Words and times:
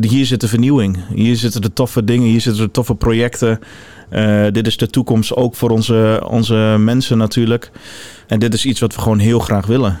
Hier 0.00 0.26
zit 0.26 0.40
de 0.40 0.48
vernieuwing. 0.48 0.98
Hier 1.14 1.36
zitten 1.36 1.62
de 1.62 1.72
toffe 1.72 2.04
dingen. 2.04 2.26
Hier 2.26 2.40
zitten 2.40 2.62
de 2.62 2.70
toffe 2.70 2.94
projecten. 2.94 3.58
Uh, 4.12 4.46
dit 4.50 4.66
is 4.66 4.76
de 4.76 4.86
toekomst 4.86 5.36
ook 5.36 5.54
voor 5.54 5.70
onze, 5.70 6.22
onze 6.28 6.76
mensen 6.78 7.18
natuurlijk. 7.18 7.70
En 8.26 8.38
dit 8.38 8.54
is 8.54 8.64
iets 8.64 8.80
wat 8.80 8.94
we 8.94 9.00
gewoon 9.00 9.18
heel 9.18 9.38
graag 9.38 9.66
willen. 9.66 9.98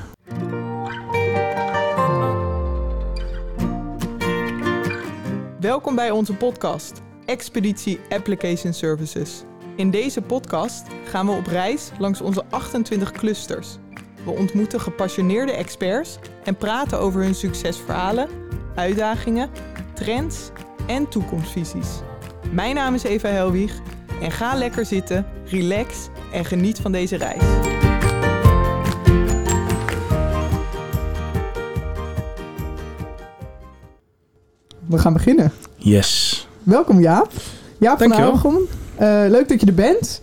Welkom 5.60 5.94
bij 5.94 6.10
onze 6.10 6.32
podcast, 6.32 7.00
Expeditie 7.24 8.00
Application 8.08 8.72
Services. 8.72 9.42
In 9.76 9.90
deze 9.90 10.20
podcast 10.20 10.86
gaan 11.04 11.26
we 11.26 11.32
op 11.32 11.46
reis 11.46 11.90
langs 11.98 12.20
onze 12.20 12.44
28 12.50 13.12
clusters. 13.12 13.78
We 14.24 14.30
ontmoeten 14.30 14.80
gepassioneerde 14.80 15.52
experts 15.52 16.18
en 16.44 16.56
praten 16.56 16.98
over 16.98 17.22
hun 17.22 17.34
succesverhalen, 17.34 18.28
uitdagingen, 18.74 19.50
trends 20.00 20.50
en 20.86 21.08
toekomstvisies. 21.08 21.88
Mijn 22.52 22.74
naam 22.74 22.94
is 22.94 23.02
Eva 23.02 23.28
Helwig 23.28 23.80
en 24.22 24.30
ga 24.30 24.54
lekker 24.54 24.86
zitten, 24.86 25.26
relax 25.44 26.08
en 26.32 26.44
geniet 26.44 26.78
van 26.78 26.92
deze 26.92 27.16
reis. 27.16 27.42
We 34.86 34.98
gaan 34.98 35.12
beginnen. 35.12 35.52
Yes. 35.76 36.48
Welkom 36.62 37.00
Jaap. 37.00 37.32
Jaap 37.78 37.98
van 37.98 38.12
Argom. 38.12 38.56
Uh, 38.56 39.24
leuk 39.28 39.48
dat 39.48 39.60
je 39.60 39.66
er 39.66 39.74
bent. 39.74 40.22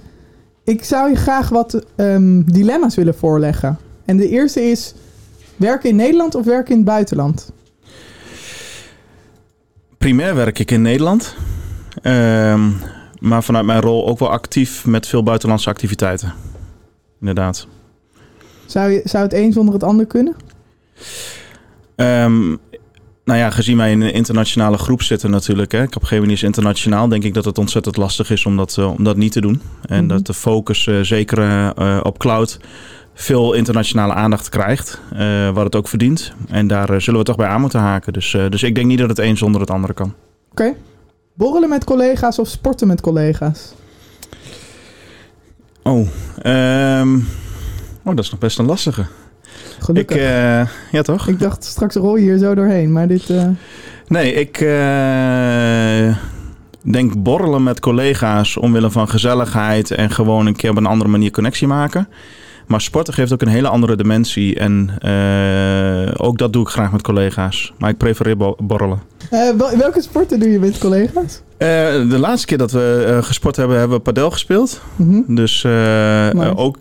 Ik 0.63 0.83
zou 0.83 1.09
je 1.09 1.15
graag 1.15 1.49
wat 1.49 1.85
um, 1.95 2.51
dilemma's 2.51 2.95
willen 2.95 3.15
voorleggen. 3.15 3.77
En 4.05 4.17
de 4.17 4.29
eerste 4.29 4.61
is, 4.61 4.93
werken 5.55 5.89
in 5.89 5.95
Nederland 5.95 6.35
of 6.35 6.45
werken 6.45 6.71
in 6.71 6.77
het 6.77 6.85
buitenland? 6.85 7.51
Primair 9.97 10.35
werk 10.35 10.59
ik 10.59 10.71
in 10.71 10.81
Nederland. 10.81 11.35
Um, 12.03 12.77
maar 13.19 13.43
vanuit 13.43 13.65
mijn 13.65 13.81
rol 13.81 14.07
ook 14.07 14.19
wel 14.19 14.29
actief 14.29 14.85
met 14.85 15.07
veel 15.07 15.23
buitenlandse 15.23 15.69
activiteiten. 15.69 16.33
Inderdaad. 17.19 17.67
Zou, 18.65 18.91
je, 18.91 19.01
zou 19.03 19.23
het 19.23 19.33
een 19.33 19.53
zonder 19.53 19.73
het 19.73 19.83
ander 19.83 20.05
kunnen? 20.05 20.35
Um, 21.95 22.59
nou 23.23 23.39
ja, 23.39 23.49
gezien 23.49 23.77
wij 23.77 23.91
in 23.91 24.01
een 24.01 24.13
internationale 24.13 24.77
groep 24.77 25.01
zitten 25.01 25.29
natuurlijk. 25.29 25.71
Hè, 25.71 25.87
Capgemini 25.87 26.33
is 26.33 26.43
internationaal. 26.43 27.07
Denk 27.07 27.23
ik 27.23 27.33
dat 27.33 27.45
het 27.45 27.57
ontzettend 27.57 27.97
lastig 27.97 28.29
is 28.29 28.45
om 28.45 28.57
dat, 28.57 28.75
uh, 28.79 28.91
om 28.91 29.03
dat 29.03 29.17
niet 29.17 29.31
te 29.31 29.41
doen. 29.41 29.61
En 29.81 29.93
mm 29.93 29.99
-hmm. 29.99 30.07
dat 30.07 30.25
de 30.25 30.33
focus 30.33 30.85
uh, 30.85 31.01
zeker 31.01 31.39
uh, 31.39 31.99
op 32.03 32.17
cloud 32.17 32.59
veel 33.19 33.53
internationale 33.53 34.13
aandacht 34.13 34.49
krijgt. 34.49 35.01
wat 35.53 35.63
het 35.63 35.75
ook 35.75 35.87
verdient. 35.87 36.33
En 36.49 36.67
daar 36.67 37.01
zullen 37.01 37.19
we 37.19 37.25
toch 37.25 37.35
bij 37.35 37.47
aan 37.47 37.61
moeten 37.61 37.79
haken. 37.79 38.13
Dus, 38.13 38.37
dus 38.49 38.63
ik 38.63 38.75
denk 38.75 38.87
niet 38.87 38.99
dat 38.99 39.09
het 39.09 39.19
een 39.19 39.37
zonder 39.37 39.61
het 39.61 39.71
andere 39.71 39.93
kan. 39.93 40.13
Oké. 40.51 40.61
Okay. 40.61 40.75
Borrelen 41.33 41.69
met 41.69 41.83
collega's 41.83 42.39
of 42.39 42.47
sporten 42.47 42.87
met 42.87 43.01
collega's? 43.01 43.73
Oh, 45.83 46.07
um, 46.45 47.27
oh 48.03 48.15
dat 48.15 48.19
is 48.19 48.31
nog 48.31 48.39
best 48.39 48.59
een 48.59 48.65
lastige. 48.65 49.05
Gelukkig. 49.79 50.17
Ik, 50.17 50.69
ja, 50.91 51.01
toch? 51.01 51.27
Ik 51.27 51.39
dacht, 51.39 51.63
straks 51.63 51.95
rol 51.95 52.15
je 52.15 52.21
hier 52.21 52.37
zo 52.37 52.55
doorheen, 52.55 52.91
maar 52.91 53.07
dit... 53.07 53.33
Nee, 54.07 54.33
ik 54.33 54.57
denk 56.91 57.23
borrelen 57.23 57.63
met 57.63 57.79
collega's 57.79 58.57
omwille 58.57 58.91
van 58.91 59.09
gezelligheid 59.09 59.91
en 59.91 60.09
gewoon 60.09 60.45
een 60.45 60.55
keer 60.55 60.69
op 60.69 60.77
een 60.77 60.85
andere 60.85 61.09
manier 61.09 61.31
connectie 61.31 61.67
maken. 61.67 62.07
Maar 62.67 62.81
sporten 62.81 63.13
geeft 63.13 63.33
ook 63.33 63.41
een 63.41 63.47
hele 63.47 63.67
andere 63.67 63.95
dimensie 63.95 64.59
en 64.59 64.89
ook 66.17 66.37
dat 66.37 66.53
doe 66.53 66.61
ik 66.61 66.67
graag 66.67 66.91
met 66.91 67.01
collega's. 67.01 67.73
Maar 67.77 67.89
ik 67.89 67.97
prefereer 67.97 68.37
borrelen. 68.57 68.99
welke 69.77 70.01
sporten 70.01 70.39
doe 70.39 70.49
je 70.49 70.59
met 70.59 70.77
collega's? 70.77 71.41
de 71.57 72.17
laatste 72.19 72.47
keer 72.47 72.57
dat 72.57 72.71
we 72.71 73.19
gesport 73.21 73.55
hebben, 73.55 73.77
hebben 73.77 73.97
we 73.97 74.03
padel 74.03 74.31
gespeeld. 74.31 74.81
Mm 74.95 75.09
-hmm. 75.09 75.35
Dus 75.35 75.65
ook 76.55 76.77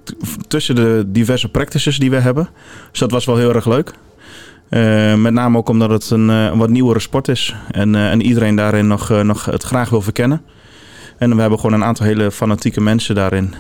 tussen 0.49 0.75
de 0.75 1.05
diverse 1.07 1.49
practices 1.49 1.99
die 1.99 2.11
we 2.11 2.17
hebben. 2.17 2.49
Dus 2.91 3.01
dat 3.01 3.11
was 3.11 3.25
wel 3.25 3.37
heel 3.37 3.55
erg 3.55 3.67
leuk. 3.67 3.93
Uh, 4.71 5.15
met 5.15 5.33
name 5.33 5.59
ook 5.59 5.69
omdat 5.69 5.91
het 5.91 6.11
een, 6.11 6.57
wat 6.59 6.69
nieuwere 6.69 7.01
sport 7.01 7.29
is. 7.29 7.55
En, 7.71 7.95
uh, 7.95 8.11
en 8.11 8.23
iedereen 8.23 8.57
daarin 8.57 8.87
nog, 8.87 9.23
nog 9.23 9.45
het 9.45 9.63
graag 9.63 9.91
wil 9.91 10.03
verkennen. 10.03 10.43
En 11.19 11.35
we 11.35 11.41
hebben 11.41 11.59
gewoon 11.59 11.81
een 11.81 11.85
aantal 11.85 12.07
hele 12.07 12.31
fanatieke 12.31 12.81
mensen 12.81 13.15
daarin. 13.15 13.55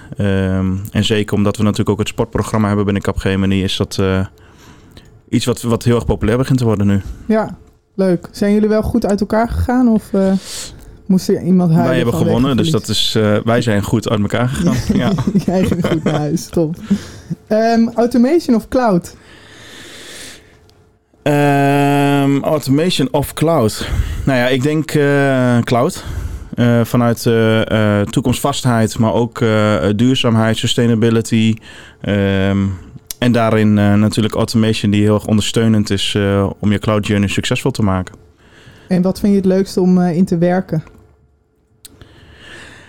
en 0.91 1.05
zeker 1.05 1.37
omdat 1.37 1.57
we 1.57 1.63
natuurlijk 1.63 1.91
ook 1.91 1.99
het 1.99 2.09
sportprogramma 2.09 2.67
hebben 2.67 2.85
binnen 2.85 3.03
Capgemini... 3.03 3.63
is 3.63 3.77
dat 3.77 4.01
iets 5.29 5.45
wat, 5.45 5.63
wat 5.63 5.83
heel 5.83 5.95
erg 5.95 6.05
populair 6.05 6.39
begint 6.39 6.59
te 6.59 6.65
worden 6.65 6.87
nu. 6.87 7.01
Ja, 7.27 7.57
leuk. 7.95 8.29
Zijn 8.31 8.53
jullie 8.53 8.69
wel 8.69 8.83
goed 8.83 9.07
uit 9.07 9.21
elkaar 9.21 9.49
gegaan? 9.49 9.89
Of 9.89 10.11
moest 11.07 11.29
er 11.29 11.43
iemand 11.43 11.71
huilen? 11.71 11.89
Wij 11.89 11.97
hebben 11.97 12.15
gewonnen, 12.15 12.57
dus 12.57 12.71
dat 12.71 12.89
is, 12.89 13.19
wij 13.45 13.63
zijn 13.63 13.83
goed 13.83 14.09
uit 14.09 14.21
elkaar 14.21 14.49
gegaan. 14.49 14.77
ja. 15.03 15.13
Jij 15.47 15.65
ging 15.65 15.87
goed 15.87 16.05
naar 16.05 16.15
huis, 16.15 16.47
top. 16.47 16.77
Um, 17.49 17.91
automation 17.95 18.57
of 18.57 18.69
cloud? 18.69 19.17
Um, 21.23 22.45
automation 22.45 23.09
of 23.11 23.35
cloud. 23.35 23.89
Nou 24.25 24.39
ja, 24.39 24.47
ik 24.49 24.63
denk 24.63 24.95
uh, 24.95 25.59
cloud. 25.59 26.05
Uh, 26.57 26.85
vanuit 26.85 27.25
uh, 27.25 28.01
toekomstvastheid, 28.01 28.99
maar 28.99 29.13
ook 29.13 29.39
duurzaamheid, 29.97 30.57
sustainability. 30.57 31.57
Um, 32.09 32.79
en 33.19 33.33
daarin 33.33 33.75
natuurlijk 33.75 34.35
automation 34.35 34.91
die 34.91 35.03
heel 35.03 35.15
erg 35.15 35.27
ondersteunend 35.27 35.91
is 35.91 36.17
om 36.59 36.73
je 36.73 36.79
cloud 36.79 37.07
journey 37.07 37.29
succesvol 37.29 37.71
te 37.71 37.83
maken. 37.83 38.15
En 38.89 39.03
wat 39.03 39.21
vind 39.21 39.33
je 39.33 39.39
het 39.39 39.47
leukste 39.47 39.81
om 39.81 40.01
in 40.01 40.25
te 40.25 40.39
werken? 40.39 40.85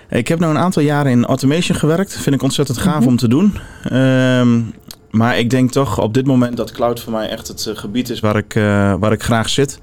Ik 0.09 0.27
heb 0.27 0.39
nu 0.39 0.45
een 0.45 0.57
aantal 0.57 0.81
jaren 0.81 1.11
in 1.11 1.25
automation 1.25 1.77
gewerkt. 1.77 2.17
Vind 2.17 2.35
ik 2.35 2.41
ontzettend 2.41 2.77
gaaf 2.77 2.93
mm 2.93 2.99
-hmm. 2.99 3.07
om 3.07 3.17
te 3.17 3.27
doen. 3.27 3.57
Um, 3.93 4.73
maar 5.11 5.39
ik 5.39 5.49
denk 5.49 5.71
toch 5.71 6.01
op 6.01 6.13
dit 6.13 6.25
moment 6.25 6.57
dat 6.57 6.71
cloud 6.71 6.99
voor 6.99 7.13
mij 7.13 7.29
echt 7.29 7.47
het 7.47 7.69
gebied 7.73 8.09
is 8.09 8.19
waar 8.19 8.37
ik, 8.37 8.53
waar 8.99 9.11
ik 9.11 9.23
graag 9.23 9.49
zit. 9.49 9.79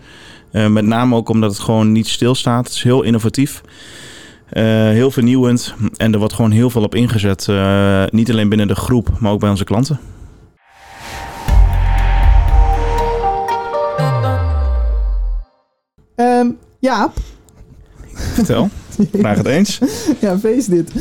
Uh, 0.55 0.67
met 0.67 0.85
name 0.85 1.17
ook 1.17 1.29
omdat 1.29 1.51
het 1.51 1.61
gewoon 1.61 1.93
niet 1.93 2.09
stilstaat. 2.09 2.65
Het 2.65 2.75
is 2.75 2.83
heel 2.83 3.03
innovatief. 3.03 3.61
heel 4.49 5.11
vernieuwend. 5.11 5.75
En 5.97 6.13
er 6.13 6.19
wordt 6.19 6.35
gewoon 6.35 6.51
heel 6.51 6.71
veel 6.71 6.83
op 6.83 6.95
ingezet. 6.95 7.47
niet 8.11 8.31
alleen 8.31 8.49
binnen 8.49 8.69
de 8.69 8.75
groep, 8.75 9.09
maar 9.19 9.33
ook 9.33 9.41
bij 9.41 9.51
onze 9.51 9.65
klanten. 9.65 10.01
Um, 16.17 16.59
ja. 16.79 17.13
Vertel. 18.13 18.69
Vraag 19.13 19.37
het 19.37 19.47
eens. 19.47 19.81
ja, 20.21 20.39
feest 20.39 20.71
dit. 20.71 20.93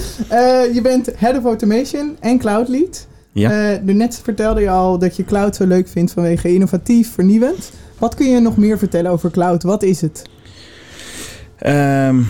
je 0.73 0.79
bent 0.83 1.11
Head 1.15 1.37
of 1.37 1.43
Automation 1.43 2.17
en 2.19 2.37
Cloud 2.37 2.67
Lead. 2.67 3.07
Ja. 3.33 3.73
Uh, 3.81 3.95
net 3.95 4.19
vertelde 4.23 4.61
je 4.61 4.69
al 4.69 4.97
dat 4.97 5.15
je 5.15 5.25
cloud 5.25 5.55
zo 5.55 5.65
leuk 5.65 5.87
vindt 5.87 6.11
vanwege 6.11 6.53
innovatief, 6.53 7.13
vernieuwend. 7.13 7.71
Wat 7.97 8.15
kun 8.15 8.29
je 8.29 8.39
nog 8.39 8.57
meer 8.57 8.77
vertellen 8.77 9.11
over 9.11 9.31
cloud? 9.31 9.63
Wat 9.63 9.83
is 9.83 10.01
het? 10.01 10.23
Um, 11.65 12.27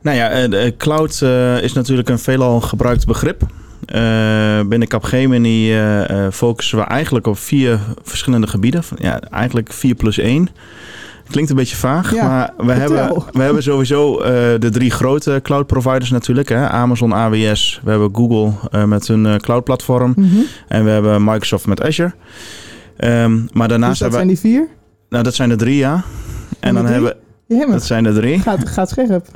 nou 0.00 0.16
ja, 0.16 0.48
de 0.48 0.74
cloud 0.78 1.20
uh, 1.22 1.62
is 1.62 1.72
natuurlijk 1.72 2.08
een 2.08 2.18
veelal 2.18 2.60
gebruikt 2.60 3.06
begrip. 3.06 3.42
Uh, 3.42 4.60
binnen 4.60 4.88
Capgemini 4.88 5.74
focussen 6.30 6.78
we 6.78 6.84
eigenlijk 6.84 7.26
op 7.26 7.38
vier 7.38 7.80
verschillende 8.02 8.46
gebieden. 8.46 8.82
Ja, 8.96 9.20
eigenlijk 9.20 9.72
4 9.72 9.94
plus 9.94 10.18
1. 10.18 10.48
Klinkt 11.30 11.50
een 11.50 11.56
beetje 11.56 11.76
vaag, 11.76 12.14
ja, 12.14 12.28
maar 12.56 12.66
we 12.66 12.72
hebben, 12.72 13.24
we 13.32 13.42
hebben 13.42 13.62
sowieso 13.62 14.20
uh, 14.20 14.26
de 14.58 14.68
drie 14.70 14.90
grote 14.90 15.40
cloud 15.42 15.66
providers 15.66 16.10
natuurlijk. 16.10 16.48
Hè? 16.48 16.68
Amazon 16.68 17.14
AWS, 17.14 17.80
we 17.84 17.90
hebben 17.90 18.10
Google 18.14 18.52
uh, 18.72 18.84
met 18.84 19.06
hun 19.06 19.24
uh, 19.24 19.36
cloud 19.36 19.64
platform 19.64 20.12
mm 20.16 20.30
-hmm. 20.30 20.44
en 20.68 20.84
we 20.84 20.90
hebben 20.90 21.24
Microsoft 21.24 21.66
met 21.66 21.82
Azure. 21.82 22.12
Um, 22.98 23.48
maar 23.52 23.68
daarnaast 23.68 23.98
dus 23.98 24.10
dat 24.10 24.18
hebben 24.18 24.36
zijn 24.38 24.52
die 24.52 24.60
vier? 24.60 24.68
Nou, 25.08 25.24
dat 25.24 25.34
zijn 25.34 25.50
er 25.50 25.56
drie, 25.56 25.76
ja. 25.76 26.04
En 26.60 26.74
dan 26.74 26.86
hebben 26.86 27.16
dat 27.48 27.84
zijn 27.84 28.04
er 28.04 28.14
drie. 28.14 28.38
Gaat, 28.38 28.68
gaat 28.68 28.88
scherp. 28.88 29.26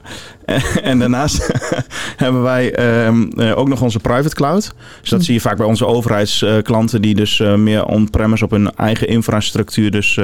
en 0.83 0.99
daarnaast 0.99 1.53
hebben 2.17 2.43
wij 2.43 2.79
um, 3.07 3.31
uh, 3.37 3.59
ook 3.59 3.69
nog 3.69 3.83
onze 3.83 3.99
private 3.99 4.35
cloud. 4.35 4.75
Dus 5.01 5.11
dat 5.11 5.19
hm. 5.19 5.25
zie 5.25 5.35
je 5.35 5.41
vaak 5.41 5.57
bij 5.57 5.67
onze 5.67 5.87
overheidsklanten... 5.87 7.03
die 7.03 7.15
dus 7.15 7.39
uh, 7.39 7.55
meer 7.55 7.85
on-premise 7.85 8.45
op 8.45 8.51
hun 8.51 8.75
eigen 8.75 9.09
infrastructuur... 9.09 9.91
dus 9.91 10.17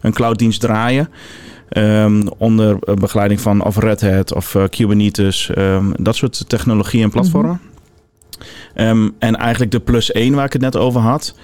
een 0.00 0.12
clouddienst 0.12 0.60
draaien. 0.60 1.08
Um, 1.76 2.28
onder 2.28 2.78
begeleiding 3.00 3.40
van 3.40 3.64
of 3.64 3.76
Red 3.76 4.00
Hat 4.00 4.34
of 4.34 4.56
Kubernetes. 4.70 5.50
Um, 5.58 5.92
dat 5.96 6.16
soort 6.16 6.48
technologieën 6.48 7.04
en 7.04 7.10
platformen. 7.10 7.60
Mm-hmm. 8.74 9.14
en 9.18 9.36
eigenlijk 9.36 9.72
de 9.72 9.80
plus 9.80 10.12
één 10.12 10.34
waar 10.34 10.44
ik 10.44 10.52
het 10.52 10.62
net 10.62 10.76
over 10.76 11.00
had... 11.00 11.34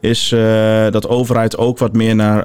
is 0.00 0.28
dat 0.90 1.08
overheid 1.08 1.58
ook 1.58 1.78
wat 1.78 1.92
meer 1.92 2.14
naar 2.14 2.44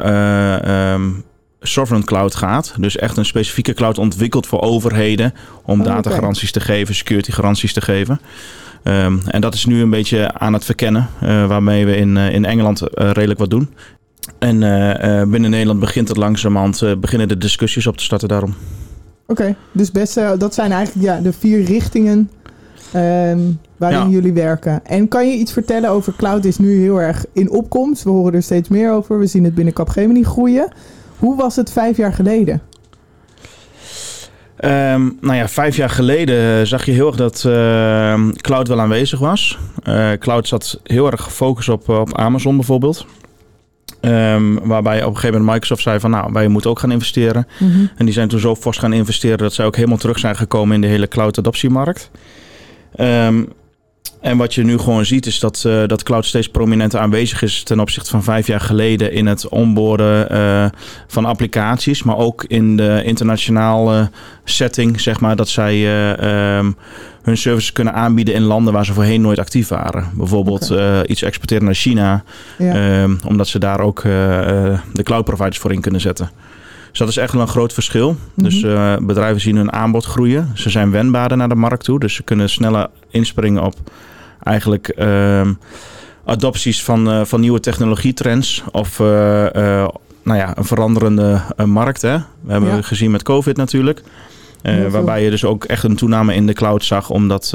sovereign 1.62 2.08
cloud 2.08 2.36
gaat. 2.36 2.74
Dus 2.78 2.98
echt 2.98 3.18
een 3.18 3.26
specifieke 3.26 3.74
cloud 3.74 3.98
ontwikkeld 3.98 4.48
voor 4.48 4.62
overheden 4.62 5.34
om 5.64 5.80
oh, 5.80 5.86
datagaranties 5.86 6.50
okay. 6.50 6.62
te 6.62 6.72
geven, 6.72 6.96
security 6.96 7.32
garanties 7.32 7.74
te 7.74 7.82
geven. 7.82 8.20
Um, 8.84 9.22
en 9.28 9.42
dat 9.42 9.54
is 9.54 9.66
nu 9.66 9.82
een 9.82 9.90
beetje 9.90 10.34
aan 10.34 10.54
het 10.54 10.66
verkennen, 10.66 11.10
uh, 11.24 11.48
waarmee 11.48 11.86
we 11.86 11.96
in, 11.96 12.16
uh, 12.16 12.34
in 12.34 12.46
Engeland 12.46 12.82
uh, 12.82 12.88
redelijk 13.12 13.40
wat 13.40 13.50
doen. 13.50 13.70
En 14.40 14.64
eh, 14.64 15.22
eh, 15.22 15.30
binnen 15.30 15.50
Nederland 15.50 15.80
begint 15.80 16.08
het 16.08 16.18
langzamerhand, 16.18 16.82
eh, 16.82 16.96
beginnen 16.98 17.28
de 17.28 17.38
discussies 17.38 17.88
op 17.88 17.98
te 17.98 18.04
starten 18.04 18.28
daarom. 18.28 18.56
Oké, 19.28 19.56
dus 19.72 19.92
best, 19.92 20.18
eh, 20.18 20.32
dat 20.38 20.54
zijn 20.54 20.72
eigenlijk 20.72 21.08
ja, 21.08 21.20
de 21.20 21.34
vier 21.34 21.64
richtingen 21.64 22.30
ehm, 22.92 23.40
waarin 23.82 24.00
Ja. 24.00 24.08
jullie 24.08 24.34
werken. 24.34 24.86
En 24.86 25.08
kan 25.08 25.28
je 25.30 25.38
iets 25.38 25.54
vertellen 25.54 25.90
over 25.90 26.14
cloud 26.18 26.46
is 26.46 26.58
nu 26.58 26.82
heel 26.82 27.02
erg 27.02 27.26
in 27.34 27.50
opkomst. 27.50 28.04
We 28.04 28.10
horen 28.10 28.34
er 28.34 28.44
steeds 28.44 28.70
meer 28.70 28.92
over. 28.92 29.20
We 29.20 29.26
zien 29.28 29.44
het 29.44 29.56
binnen 29.56 29.74
Capgemini 29.74 30.24
groeien. 30.24 30.72
Hoe 31.18 31.36
was 31.36 31.56
het 31.56 31.72
vijf 31.72 31.98
jaar 31.98 32.14
geleden? 32.14 32.62
Ehm, 34.58 35.10
nou 35.22 35.36
ja, 35.36 35.48
vijf 35.48 35.76
jaar 35.76 35.90
geleden 35.90 36.68
zag 36.68 36.86
je 36.86 36.92
heel 36.92 37.08
erg 37.08 37.16
dat 37.16 37.44
ehm, 37.46 38.32
cloud 38.32 38.68
wel 38.68 38.80
aanwezig 38.82 39.20
was. 39.20 39.60
Eh, 39.84 40.12
cloud 40.20 40.48
zat 40.48 40.80
heel 40.84 41.12
erg 41.12 41.22
gefocust 41.24 41.70
op, 41.70 41.90
op 41.90 42.18
Amazon 42.18 42.56
bijvoorbeeld. 42.56 43.06
Ehm, 44.02 44.54
waarbij 44.64 45.00
op 45.04 45.08
een 45.10 45.16
gegeven 45.16 45.36
moment 45.40 45.52
Microsoft 45.54 45.82
zei 45.82 46.00
van 46.00 46.10
nou, 46.12 46.32
wij 46.34 46.48
moeten 46.48 46.70
ook 46.70 46.80
gaan 46.80 46.92
investeren. 46.92 47.48
En 47.96 48.06
die 48.06 48.14
zijn 48.14 48.28
toen 48.28 48.40
zo 48.40 48.56
fors 48.56 48.78
gaan 48.78 48.94
investeren 48.94 49.38
dat 49.38 49.54
zij 49.54 49.66
ook 49.66 49.76
helemaal 49.76 49.98
terug 49.98 50.20
zijn 50.20 50.36
gekomen 50.36 50.76
in 50.76 50.82
de 50.82 50.88
hele 50.88 51.08
cloud 51.08 51.38
adoptiemarkt. 51.38 52.12
Ehm, 52.96 53.44
en 54.22 54.38
wat 54.38 54.54
je 54.54 54.64
nu 54.64 54.78
gewoon 54.78 55.06
ziet 55.06 55.26
is 55.26 55.40
dat, 55.40 55.64
eh, 55.66 55.84
dat 55.88 56.04
cloud 56.04 56.26
steeds 56.26 56.50
prominenter 56.50 57.00
aanwezig 57.00 57.42
is 57.42 57.64
ten 57.64 57.80
opzichte 57.80 58.10
van 58.10 58.24
vijf 58.24 58.48
jaar 58.48 58.60
geleden 58.60 59.12
in 59.12 59.26
het 59.26 59.50
onboarden 59.50 60.30
eh, 60.30 60.66
van 61.08 61.26
applicaties, 61.26 62.04
maar 62.04 62.18
ook 62.18 62.44
in 62.48 62.78
de 62.78 63.02
internationale 63.06 64.10
setting, 64.44 65.02
zeg 65.02 65.20
maar, 65.20 65.36
dat 65.36 65.50
zij 65.50 65.74
eh, 65.74 66.58
ehm, 66.58 66.72
hun 67.22 67.38
services 67.38 67.72
kunnen 67.72 67.94
aanbieden 67.94 68.34
in 68.34 68.42
landen 68.42 68.74
waar 68.74 68.86
ze 68.86 68.94
voorheen 68.94 69.22
nooit 69.22 69.40
actief 69.40 69.68
waren. 69.68 70.10
Bijvoorbeeld 70.14 70.74
iets 71.06 71.22
exporteren 71.22 71.64
naar 71.66 71.74
China, 71.74 72.24
Ja. 72.58 72.74
Ehm, 72.74 73.16
omdat 73.28 73.48
ze 73.48 73.60
daar 73.60 73.80
ook 73.80 74.02
de 74.02 75.04
cloud 75.04 75.26
providers 75.26 75.58
voor 75.58 75.74
in 75.74 75.82
kunnen 75.82 76.02
zetten. 76.02 76.30
Dus 76.92 77.00
dat 77.00 77.10
is 77.10 77.18
echt 77.18 77.34
wel 77.34 77.42
een 77.42 77.48
groot 77.48 77.74
verschil. 77.74 78.16
Dus 78.36 78.62
Mhm. 78.64 78.76
eh, 78.76 78.96
bedrijven 79.02 79.42
zien 79.42 79.56
hun 79.56 79.72
aanbod 79.74 80.06
groeien. 80.06 80.52
Ze 80.54 80.70
zijn 80.70 80.92
wendbaarder 80.92 81.38
naar 81.38 81.50
de 81.50 81.56
markt 81.56 81.84
toe. 81.84 82.00
Dus 82.00 82.14
ze 82.14 82.24
kunnen 82.24 82.50
sneller 82.50 82.88
inspringen 83.10 83.64
op 83.64 83.74
eigenlijk 84.44 84.88
ehm, 84.88 85.54
adopties 86.26 86.84
van, 86.84 87.12
eh, 87.12 87.22
van 87.26 87.40
nieuwe 87.40 87.60
technologietrends. 87.60 88.64
Of 88.72 89.00
eh, 89.00 89.06
nou 90.24 90.38
ja, 90.38 90.58
een 90.58 90.66
veranderende 90.66 91.42
markt. 91.66 92.02
Hè? 92.02 92.18
We 92.42 92.52
hebben 92.52 92.70
Ja. 92.76 92.82
gezien 92.82 93.12
met 93.12 93.24
COVID 93.24 93.58
natuurlijk. 93.58 94.04
Waarbij 94.90 95.24
je 95.24 95.30
dus 95.30 95.46
ook 95.46 95.64
echt 95.64 95.84
een 95.84 95.96
toename 95.96 96.36
in 96.36 96.48
de 96.48 96.54
cloud 96.54 96.84
zag. 96.84 97.10
Omdat 97.10 97.54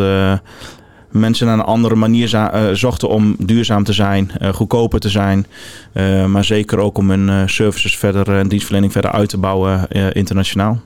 mensen 1.11 1.47
naar 1.47 1.59
een 1.59 1.65
andere 1.65 1.95
manier 1.95 2.35
eh, 2.35 2.71
zochten 2.73 3.09
om 3.09 3.37
duurzaam 3.39 3.85
te 3.85 3.93
zijn, 3.93 4.31
eh, 4.39 4.53
goedkoper 4.53 5.01
te 5.01 5.09
zijn. 5.09 5.47
eh, 5.93 6.25
maar 6.25 6.45
zeker 6.45 6.79
ook 6.79 6.99
om 6.99 7.11
hun 7.11 7.49
services 7.49 7.97
verder 7.97 8.39
en 8.39 8.49
dienstverlening 8.49 8.93
verder 8.93 9.11
uit 9.11 9.29
te 9.29 9.39
bouwen 9.39 9.89
internationaal. 10.13 10.81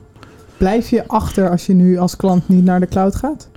Blijf 0.57 0.89
je 0.89 1.07
achter 1.07 1.49
als 1.49 1.65
je 1.65 1.73
nu 1.73 1.97
als 1.97 2.15
klant 2.15 2.49
niet 2.49 2.63
naar 2.63 2.79
de 2.79 2.87
cloud 2.87 3.15
gaat? 3.15 3.49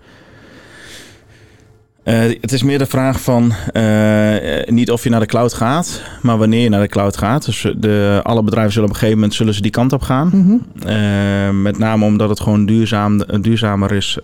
Eh, 2.05 2.21
het 2.41 2.53
is 2.53 2.63
meer 2.63 2.79
de 2.79 2.87
vraag 2.87 3.21
van 3.21 3.53
eh, 3.73 4.67
niet 4.67 4.91
of 4.91 5.03
je 5.03 5.11
naar 5.11 5.21
de 5.21 5.27
cloud 5.27 5.55
gaat, 5.55 6.03
maar 6.23 6.39
wanneer 6.39 6.63
je 6.63 6.69
naar 6.69 6.81
de 6.81 6.89
cloud 6.89 7.17
gaat. 7.17 7.45
Dus 7.45 7.73
de, 7.77 8.21
alle 8.23 8.43
bedrijven 8.43 8.73
zullen 8.73 8.89
op 8.89 8.95
een 8.95 9.01
gegeven 9.01 9.21
moment 9.21 9.37
zullen 9.37 9.55
ze 9.55 9.63
die 9.63 9.71
kant 9.71 9.93
op 9.93 10.03
gaan. 10.03 10.31
Mhm. 10.33 10.89
Eh, 10.89 11.51
met 11.51 11.79
name 11.79 12.05
omdat 12.05 12.29
het 12.29 12.41
gewoon 12.41 12.67
duurzaam, 12.67 13.19
duurzamer 13.41 13.93
is 13.93 14.19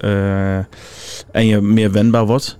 en 1.33 1.47
je 1.47 1.61
meer 1.61 1.93
wendbaar 1.93 2.27
wordt. 2.27 2.57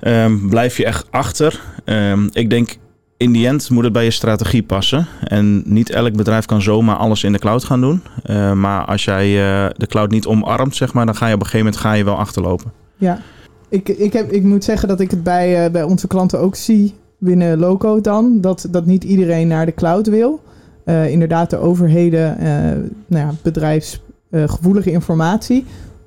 Ehm, 0.00 0.48
blijf 0.48 0.76
je 0.76 0.84
echt 0.84 1.06
achter. 1.10 1.60
Ehm, 1.84 2.28
ik 2.32 2.50
denk 2.50 2.76
in 3.16 3.32
die 3.32 3.46
end 3.46 3.70
moet 3.70 3.84
het 3.84 3.92
bij 3.92 4.04
je 4.04 4.10
strategie 4.10 4.62
passen. 4.62 5.06
En 5.24 5.62
niet 5.64 5.90
elk 5.90 6.16
bedrijf 6.16 6.44
kan 6.44 6.62
zomaar 6.62 6.96
alles 6.96 7.24
in 7.24 7.32
de 7.32 7.38
cloud 7.38 7.64
gaan 7.64 7.80
doen. 7.80 8.02
Maar 8.54 8.84
als 8.84 9.04
jij 9.04 9.32
de 9.76 9.86
cloud 9.86 10.10
niet 10.10 10.26
omarmt, 10.26 10.76
zeg 10.76 10.92
maar, 10.92 11.06
dan 11.06 11.16
ga 11.16 11.26
je 11.26 11.34
op 11.34 11.40
een 11.40 11.46
gegeven 11.46 11.66
moment 11.66 11.82
ga 11.82 11.92
je 11.92 12.04
wel 12.04 12.18
achterlopen. 12.18 12.72
Ja, 12.96 13.20
ik, 13.70 13.88
ik, 13.88 14.12
heb, 14.12 14.32
ik 14.32 14.42
moet 14.42 14.64
zeggen 14.64 14.88
dat 14.88 15.00
ik 15.00 15.10
het 15.10 15.22
bij, 15.22 15.64
eh, 15.64 15.70
bij 15.70 15.82
onze 15.82 16.06
klanten 16.06 16.38
ook 16.38 16.56
zie 16.56 16.94
binnen 17.18 17.58
Loco 17.58 18.00
dan. 18.00 18.40
Dat, 18.40 18.66
dat 18.70 18.86
niet 18.86 19.04
iedereen 19.04 19.48
naar 19.48 19.66
de 19.66 19.74
cloud 19.74 20.06
wil. 20.06 20.40
Eh, 20.84 21.10
inderdaad, 21.10 21.50
de 21.50 21.56
overheden, 21.56 22.38
eh 22.38 22.48
nou 23.06 23.26
ja, 23.26 23.34
bedrijfsgevoelige 23.42 24.90
informatie. 24.90 25.64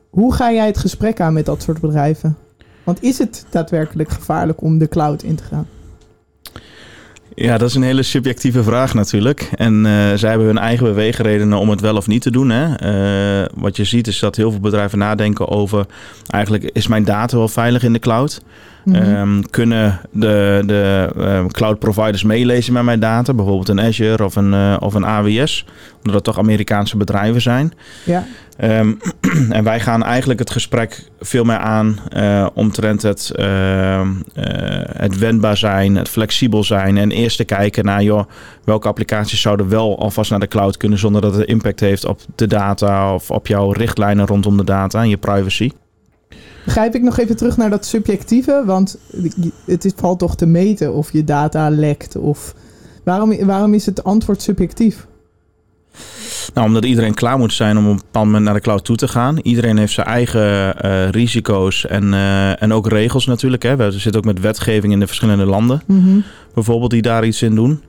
Hoe 0.09 0.33
ga 0.33 0.51
jij 0.51 0.65
het 0.65 0.77
gesprek 0.77 1.19
aan 1.19 1.33
met 1.33 1.45
dat 1.45 1.61
soort 1.61 1.81
bedrijven? 1.81 2.37
Want 2.83 3.03
is 3.03 3.17
het 3.17 3.45
daadwerkelijk 3.49 4.09
gevaarlijk 4.09 4.61
om 4.61 4.77
de 4.77 4.87
cloud 4.87 5.23
in 5.23 5.35
te 5.35 5.43
gaan? 5.43 5.67
Ja, 7.35 7.57
dat 7.57 7.69
is 7.69 7.75
een 7.75 7.83
hele 7.83 8.03
subjectieve 8.03 8.63
vraag 8.63 8.93
natuurlijk. 8.93 9.49
En 9.55 9.85
eh, 9.85 9.91
zij 10.15 10.29
hebben 10.29 10.47
hun 10.47 10.57
eigen 10.57 10.85
beweegredenen 10.85 11.57
om 11.57 11.69
het 11.69 11.81
wel 11.81 11.95
of 11.95 12.07
niet 12.07 12.21
te 12.21 12.31
doen. 12.31 12.49
Hè. 12.49 12.75
Eh, 12.75 13.49
wat 13.55 13.75
je 13.75 13.83
ziet 13.83 14.07
is 14.07 14.19
dat 14.19 14.35
heel 14.35 14.51
veel 14.51 14.59
bedrijven 14.59 14.97
nadenken 14.97 15.47
over... 15.47 15.85
eigenlijk 16.29 16.63
is 16.63 16.87
mijn 16.87 17.03
data 17.03 17.37
wel 17.37 17.47
veilig 17.47 17.83
in 17.83 17.93
de 17.93 17.99
cloud? 17.99 18.41
Mhm. 18.83 18.95
Ehm, 18.95 19.41
kunnen 19.49 19.99
de, 20.11 20.63
de 20.65 21.09
ehm, 21.17 21.47
cloud 21.47 21.79
providers 21.79 22.23
meelezen 22.23 22.73
met 22.73 22.83
mijn 22.83 22.99
data? 22.99 23.33
Bijvoorbeeld 23.33 23.69
een 23.69 23.81
Azure 23.81 24.25
of 24.25 24.35
een, 24.35 24.53
eh, 24.53 24.75
of 24.79 24.93
een 24.93 25.05
AWS. 25.05 25.65
Omdat 25.97 26.13
het 26.13 26.23
toch 26.23 26.37
Amerikaanse 26.37 26.97
bedrijven 26.97 27.41
zijn. 27.41 27.73
ja, 28.05 28.25
Ehm, 28.57 28.93
en 29.49 29.63
wij 29.63 29.79
gaan 29.79 30.03
eigenlijk 30.03 30.39
het 30.39 30.49
gesprek 30.49 31.03
veel 31.19 31.43
meer 31.43 31.57
aan 31.57 31.99
eh, 32.09 32.47
omtrent 32.53 33.01
het, 33.01 33.31
eh, 33.35 34.09
het 34.97 35.17
wendbaar 35.17 35.57
zijn, 35.57 35.95
het 35.95 36.09
flexibel 36.09 36.63
zijn. 36.63 36.97
En 36.97 37.11
eerst 37.11 37.37
te 37.37 37.43
kijken 37.43 37.85
naar 37.85 38.03
joh, 38.03 38.23
welke 38.63 38.87
applicaties 38.87 39.41
zouden 39.41 39.69
wel 39.69 39.99
alvast 39.99 40.29
naar 40.29 40.39
de 40.39 40.47
cloud 40.47 40.77
kunnen 40.77 40.99
zonder 40.99 41.21
dat 41.21 41.35
het 41.35 41.47
impact 41.47 41.79
heeft 41.79 42.05
op 42.05 42.19
de 42.35 42.47
data 42.47 43.13
of 43.13 43.31
op 43.31 43.47
jouw 43.47 43.71
richtlijnen 43.71 44.25
rondom 44.25 44.57
de 44.57 44.63
data 44.63 45.01
en 45.01 45.09
je 45.09 45.17
privacy. 45.17 45.71
Begrijp 46.65 46.95
ik 46.95 47.01
nog 47.01 47.17
even 47.19 47.35
terug 47.35 47.57
naar 47.57 47.69
dat 47.69 47.85
subjectieve? 47.85 48.63
Want 48.65 48.97
het 49.65 49.85
is, 49.85 49.91
valt 49.95 50.19
toch 50.19 50.35
te 50.35 50.45
meten 50.45 50.93
of 50.93 51.11
je 51.11 51.23
data 51.23 51.69
lekt 51.69 52.15
of... 52.15 52.53
Waarom, 53.03 53.45
waarom 53.45 53.73
is 53.73 53.85
het 53.85 54.03
antwoord 54.03 54.41
subjectief? 54.41 55.07
Nou, 56.53 56.67
omdat 56.67 56.85
iedereen 56.85 57.13
klaar 57.13 57.37
moet 57.37 57.53
zijn 57.53 57.77
om 57.77 57.85
op 57.85 57.91
een 57.91 57.97
bepaald 57.97 58.25
moment 58.25 58.43
naar 58.43 58.53
de 58.53 58.59
cloud 58.59 58.85
toe 58.85 58.95
te 58.95 59.07
gaan. 59.07 59.39
Iedereen 59.41 59.77
heeft 59.77 59.93
zijn 59.93 60.07
eigen 60.07 60.81
eh, 60.81 61.09
risico's 61.09 61.85
en, 61.85 62.13
eh, 62.13 62.61
en 62.61 62.73
ook 62.73 62.87
regels 62.87 63.25
natuurlijk. 63.25 63.63
Hè. 63.63 63.75
We 63.75 63.91
zitten 63.91 64.15
ook 64.15 64.25
met 64.25 64.39
wetgeving 64.39 64.93
in 64.93 64.99
de 64.99 65.07
verschillende 65.07 65.45
landen, 65.45 65.81
Mhm. 65.85 66.19
bijvoorbeeld, 66.53 66.91
die 66.91 67.01
daar 67.01 67.25
iets 67.25 67.41
in 67.41 67.55
doen. 67.55 67.81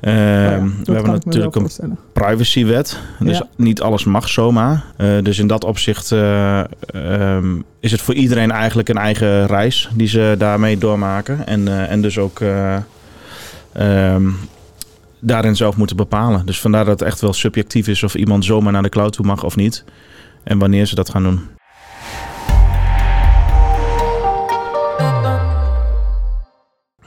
Ehm, 0.00 0.14
ja, 0.14 0.60
we 0.84 0.92
hebben 0.92 1.12
natuurlijk 1.12 1.54
een 1.56 1.96
privacywet. 2.12 2.98
Dus 3.18 3.38
Ja. 3.38 3.48
niet 3.56 3.80
alles 3.80 4.04
mag 4.04 4.28
zomaar. 4.28 4.84
Eh, 4.96 5.08
dus 5.22 5.38
in 5.38 5.46
dat 5.46 5.64
opzicht 5.64 6.12
eh, 6.12 6.60
ehm, 6.86 7.56
is 7.80 7.90
het 7.90 8.00
voor 8.00 8.14
iedereen 8.14 8.50
eigenlijk 8.50 8.88
een 8.88 8.96
eigen 8.96 9.46
reis 9.46 9.88
die 9.94 10.08
ze 10.08 10.34
daarmee 10.38 10.78
doormaken. 10.78 11.46
En, 11.46 11.68
eh, 11.68 11.90
en 11.90 12.00
dus 12.00 12.18
ook 12.18 12.40
eh, 12.40 12.76
ehm, 13.72 14.28
daarin 15.20 15.56
zelf 15.56 15.76
moeten 15.76 15.96
bepalen. 15.96 16.46
Dus 16.46 16.60
vandaar 16.60 16.84
dat 16.84 16.98
het 17.00 17.08
echt 17.08 17.20
wel 17.20 17.32
subjectief 17.32 17.88
is 17.88 18.02
of 18.02 18.14
iemand 18.14 18.44
zomaar 18.44 18.72
naar 18.72 18.82
de 18.82 18.88
cloud 18.88 19.12
toe 19.12 19.26
mag 19.26 19.44
of 19.44 19.56
niet. 19.56 19.84
En 20.44 20.58
wanneer 20.58 20.86
ze 20.86 20.94
dat 20.94 21.10
gaan 21.10 21.22
doen. 21.22 21.40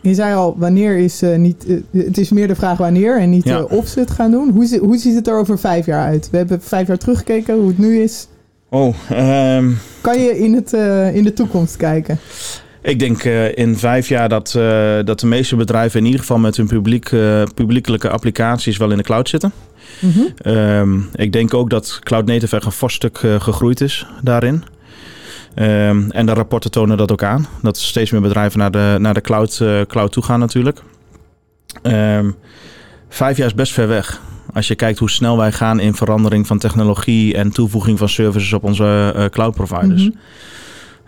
Je 0.02 0.14
zei 0.14 0.36
al, 0.36 0.56
wanneer 0.58 0.98
is 0.98 1.22
eh, 1.22 1.36
niet... 1.38 1.66
eh, 1.68 2.04
het 2.06 2.18
is 2.18 2.30
meer 2.30 2.48
de 2.48 2.56
vraag 2.56 2.78
wanneer 2.78 3.20
en 3.20 3.30
niet 3.30 3.44
Ja. 3.44 3.58
eh, 3.58 3.72
of 3.72 3.88
ze 3.88 4.00
het 4.00 4.12
gaan 4.12 4.32
doen. 4.32 4.50
Hoe, 4.50 4.78
hoe 4.82 4.98
ziet 4.98 5.16
het 5.16 5.28
er 5.28 5.38
over 5.40 5.60
vijf 5.60 5.86
jaar 5.86 6.06
uit? 6.06 6.30
We 6.32 6.38
hebben 6.38 6.62
vijf 6.62 6.88
jaar 6.88 6.98
teruggekeken, 6.98 7.56
hoe 7.56 7.68
het 7.68 7.78
nu 7.78 8.02
is. 8.02 8.28
Oh, 8.70 8.96
ehm, 9.10 9.70
Kan 10.02 10.20
je 10.22 10.40
in, 10.40 10.54
het, 10.54 10.74
in 11.16 11.24
de 11.24 11.34
toekomst 11.34 11.76
kijken? 11.78 12.20
ik 12.82 13.00
denk 13.00 13.24
in 13.56 13.78
vijf 13.78 14.08
jaar 14.08 14.30
dat, 14.30 14.52
dat 15.06 15.20
de 15.20 15.28
meeste 15.28 15.56
bedrijven 15.56 16.00
in 16.00 16.06
ieder 16.06 16.20
geval 16.20 16.38
met 16.40 16.58
hun 16.58 16.68
publiek, 16.68 17.10
publiekelijke 17.56 18.10
applicaties 18.10 18.78
wel 18.78 18.92
in 18.92 18.98
de 18.98 19.04
cloud 19.04 19.30
zitten. 19.30 19.52
Mhm. 20.02 20.20
Ehm, 20.38 21.00
ik 21.16 21.32
denk 21.34 21.54
ook 21.54 21.70
dat 21.70 22.00
Cloud 22.04 22.26
Native 22.26 22.56
echt 22.56 22.66
een 22.66 22.72
fors 22.72 22.94
stuk 22.94 23.18
gegroeid 23.18 23.82
is 23.82 24.08
daarin. 24.24 24.64
Ehm, 25.54 26.10
en 26.10 26.26
de 26.26 26.34
rapporten 26.34 26.72
tonen 26.72 26.98
dat 26.98 27.12
ook 27.12 27.24
aan. 27.24 27.48
Dat 27.62 27.78
steeds 27.78 28.12
meer 28.12 28.22
bedrijven 28.22 28.60
naar 28.60 28.72
de, 28.72 28.96
naar 29.00 29.14
de 29.14 29.22
cloud, 29.22 29.60
eh, 29.62 29.82
cloud 29.82 30.12
toe 30.12 30.24
gaan 30.24 30.40
natuurlijk. 30.40 30.82
Ehm, 31.82 32.32
vijf 33.10 33.38
jaar 33.38 33.48
is 33.48 33.54
best 33.54 33.74
ver 33.74 33.88
weg. 33.88 34.22
Als 34.54 34.68
je 34.68 34.76
kijkt 34.76 35.00
hoe 35.00 35.10
snel 35.10 35.38
wij 35.38 35.52
gaan 35.52 35.80
in 35.80 35.94
verandering 35.94 36.48
van 36.48 36.58
technologie 36.58 37.36
en 37.36 37.52
toevoeging 37.52 37.98
van 37.98 38.10
services 38.10 38.54
op 38.54 38.64
onze 38.64 39.14
eh, 39.16 39.26
cloud 39.26 39.56
providers. 39.56 40.04
Mhm. 40.04 40.18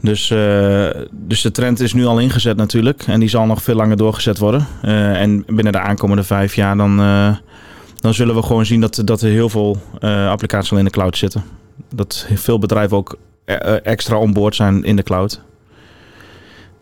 Dus, 0.01 0.29
eh, 0.29 0.87
dus 1.11 1.41
de 1.41 1.51
trend 1.51 1.79
is 1.79 1.93
nu 1.93 2.05
al 2.05 2.19
ingezet 2.19 2.57
natuurlijk. 2.57 3.03
En 3.07 3.19
die 3.19 3.29
zal 3.29 3.45
nog 3.45 3.63
veel 3.63 3.75
langer 3.75 3.97
doorgezet 3.97 4.37
worden. 4.37 4.67
En 4.81 5.43
binnen 5.45 5.71
de 5.71 5.79
aankomende 5.79 6.23
vijf 6.23 6.55
jaar 6.55 6.77
dan, 6.77 6.97
dan 7.99 8.13
zullen 8.13 8.35
we 8.35 8.43
gewoon 8.43 8.65
zien 8.65 8.81
dat, 8.81 9.01
dat 9.05 9.21
er 9.21 9.29
heel 9.29 9.49
veel 9.49 9.81
applicaties 10.29 10.71
al 10.71 10.77
in 10.77 10.85
de 10.85 10.91
cloud 10.91 11.17
zitten. 11.17 11.43
Dat 11.89 12.27
veel 12.33 12.59
bedrijven 12.59 12.97
ook 12.97 13.17
extra 13.83 14.17
onboord 14.17 14.55
zijn 14.55 14.83
in 14.83 14.95
de 14.95 15.03
cloud. 15.03 15.41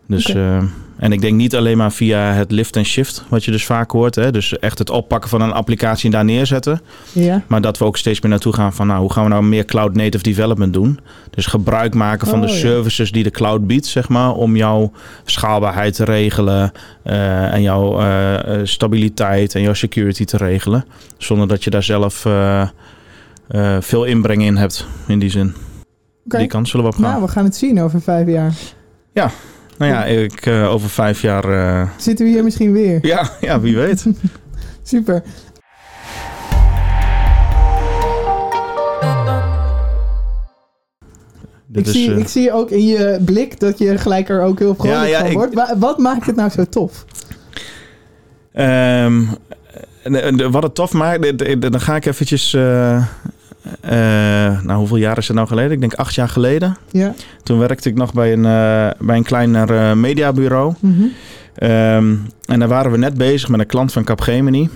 Dus, 0.06 0.24
eh, 0.34 0.62
En 0.96 1.12
ik 1.12 1.20
denk 1.20 1.34
niet 1.36 1.56
alleen 1.56 1.76
maar 1.76 1.92
via 1.92 2.18
het 2.32 2.50
lift 2.50 2.76
en 2.76 2.84
shift, 2.84 3.24
wat 3.28 3.44
je 3.44 3.50
dus 3.50 3.64
vaak 3.64 3.90
hoort. 3.90 4.14
Hè? 4.14 4.30
Dus 4.30 4.58
echt 4.58 4.78
het 4.78 4.90
oppakken 4.90 5.30
van 5.30 5.40
een 5.40 5.52
applicatie 5.52 6.04
en 6.04 6.10
daar 6.10 6.24
neerzetten. 6.24 6.80
Ja. 7.12 7.42
Maar 7.46 7.60
dat 7.60 7.78
we 7.78 7.84
ook 7.84 7.96
steeds 7.96 8.20
meer 8.20 8.30
naartoe 8.30 8.52
gaan 8.52 8.72
van, 8.72 8.86
nou, 8.86 9.00
hoe 9.00 9.12
gaan 9.12 9.22
we 9.24 9.28
nou 9.30 9.42
meer 9.42 9.64
cloud 9.64 9.94
native 9.94 10.22
development 10.22 10.72
doen? 10.72 10.98
Dus 11.30 11.46
gebruik 11.46 11.94
maken 11.94 12.26
van 12.26 12.40
Oh, 12.40 12.46
de 12.46 12.52
ja. 12.52 12.58
services 12.58 13.12
die 13.12 13.22
de 13.22 13.30
cloud 13.30 13.66
biedt, 13.66 13.86
zeg 13.86 14.08
maar, 14.08 14.32
om 14.32 14.56
jouw 14.56 14.92
schaalbaarheid 15.24 15.94
te 15.94 16.04
regelen 16.04 16.72
eh, 17.02 17.52
en 17.52 17.62
jouw 17.62 18.00
eh, 18.00 18.34
eh, 18.54 18.60
stabiliteit 18.66 19.54
en 19.54 19.62
jouw 19.62 19.74
security 19.74 20.24
te 20.24 20.36
regelen. 20.36 20.84
Zonder 21.18 21.48
dat 21.48 21.64
je 21.64 21.70
daar 21.70 21.82
zelf 21.82 22.24
eh, 22.24 22.60
eh, 23.48 23.76
veel 23.80 24.04
inbreng 24.04 24.42
in 24.42 24.56
hebt, 24.56 24.86
in 25.06 25.18
die 25.18 25.30
zin. 25.30 25.54
Die 26.24 26.46
kant 26.46 26.68
zullen 26.68 26.86
we 26.86 26.92
op 26.92 26.98
gaan. 26.98 27.10
Nou, 27.10 27.22
we 27.22 27.28
gaan 27.28 27.44
het 27.44 27.56
zien 27.56 27.80
over 27.80 28.00
vijf 28.02 28.26
jaar. 28.28 28.52
Nou 29.78 29.92
ja, 29.94 30.04
ik, 30.04 30.46
eh, 30.46 30.70
over 30.72 30.88
vijf 30.88 31.22
jaar. 31.22 31.44
eh, 31.44 31.88
Zitten 31.96 32.24
we 32.26 32.30
hier 32.32 32.44
misschien 32.44 32.72
weer? 32.72 33.06
ja, 33.06 33.30
ja, 33.40 33.60
wie 33.60 33.76
weet. 33.76 34.06
Super. 34.82 35.22
Ik, 41.72 41.86
is, 41.86 41.92
zie, 41.92 42.10
eh, 42.12 42.18
ik 42.18 42.28
zie 42.28 42.52
ook 42.52 42.70
in 42.70 42.86
je 42.86 43.18
blik 43.24 43.60
dat 43.60 43.78
je 43.78 43.98
gelijk 43.98 44.28
er 44.28 44.42
ook 44.42 44.58
heel 44.58 44.74
vrolijk 44.74 44.94
Ja, 44.94 45.04
ja, 45.04 45.18
van 45.18 45.26
ik- 45.26 45.32
wordt. 45.32 45.54
Wa- 45.54 45.78
wat 45.78 45.98
maakt 45.98 46.26
het 46.26 46.36
nou 46.36 46.50
zo 46.50 46.64
tof? 46.64 47.04
ehm, 48.52 49.22
eh, 50.02 50.28
eh, 50.40 50.50
wat 50.52 50.62
het 50.62 50.74
tof 50.74 50.92
maakt, 50.92 51.38
dan 51.72 51.80
ga 51.80 51.96
ik 51.96 52.06
eventjes. 52.06 52.56
Eh, 53.80 54.62
nou, 54.62 54.78
hoeveel 54.78 54.96
jaar 54.96 55.18
is 55.18 55.26
het 55.26 55.36
nou 55.36 55.48
geleden? 55.48 55.72
Ik 55.72 55.80
denk 55.80 55.94
acht 55.94 56.14
jaar 56.14 56.28
geleden. 56.28 56.76
Ja. 56.90 57.14
Toen 57.42 57.58
werkte 57.58 57.88
ik 57.88 57.94
nog 57.94 58.12
bij 58.12 58.32
een, 58.32 58.44
eh, 58.44 59.06
bij 59.06 59.16
een 59.16 59.22
kleiner 59.22 59.74
eh, 59.74 59.92
mediabureau. 59.92 60.74
Mhm. 60.80 61.02
Ehm, 61.54 62.14
en 62.46 62.58
daar 62.58 62.68
waren 62.68 62.90
we 62.90 62.98
net 62.98 63.14
bezig 63.14 63.48
met 63.48 63.60
een 63.60 63.66
klant 63.66 63.92
van 63.92 64.04
Capgemini. 64.04 64.70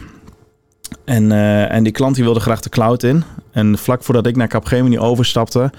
En, 1.05 1.33
en 1.71 1.83
die 1.83 1.93
klant 1.93 2.15
die 2.15 2.25
wilde 2.25 2.41
graag 2.41 2.61
de 2.61 2.69
cloud 2.69 3.03
in. 3.03 3.25
En 3.53 3.79
vlak 3.79 4.05
voordat 4.05 4.27
ik 4.27 4.37
naar 4.37 4.49
Capgemini 4.49 4.99
overstapte, 4.99 5.71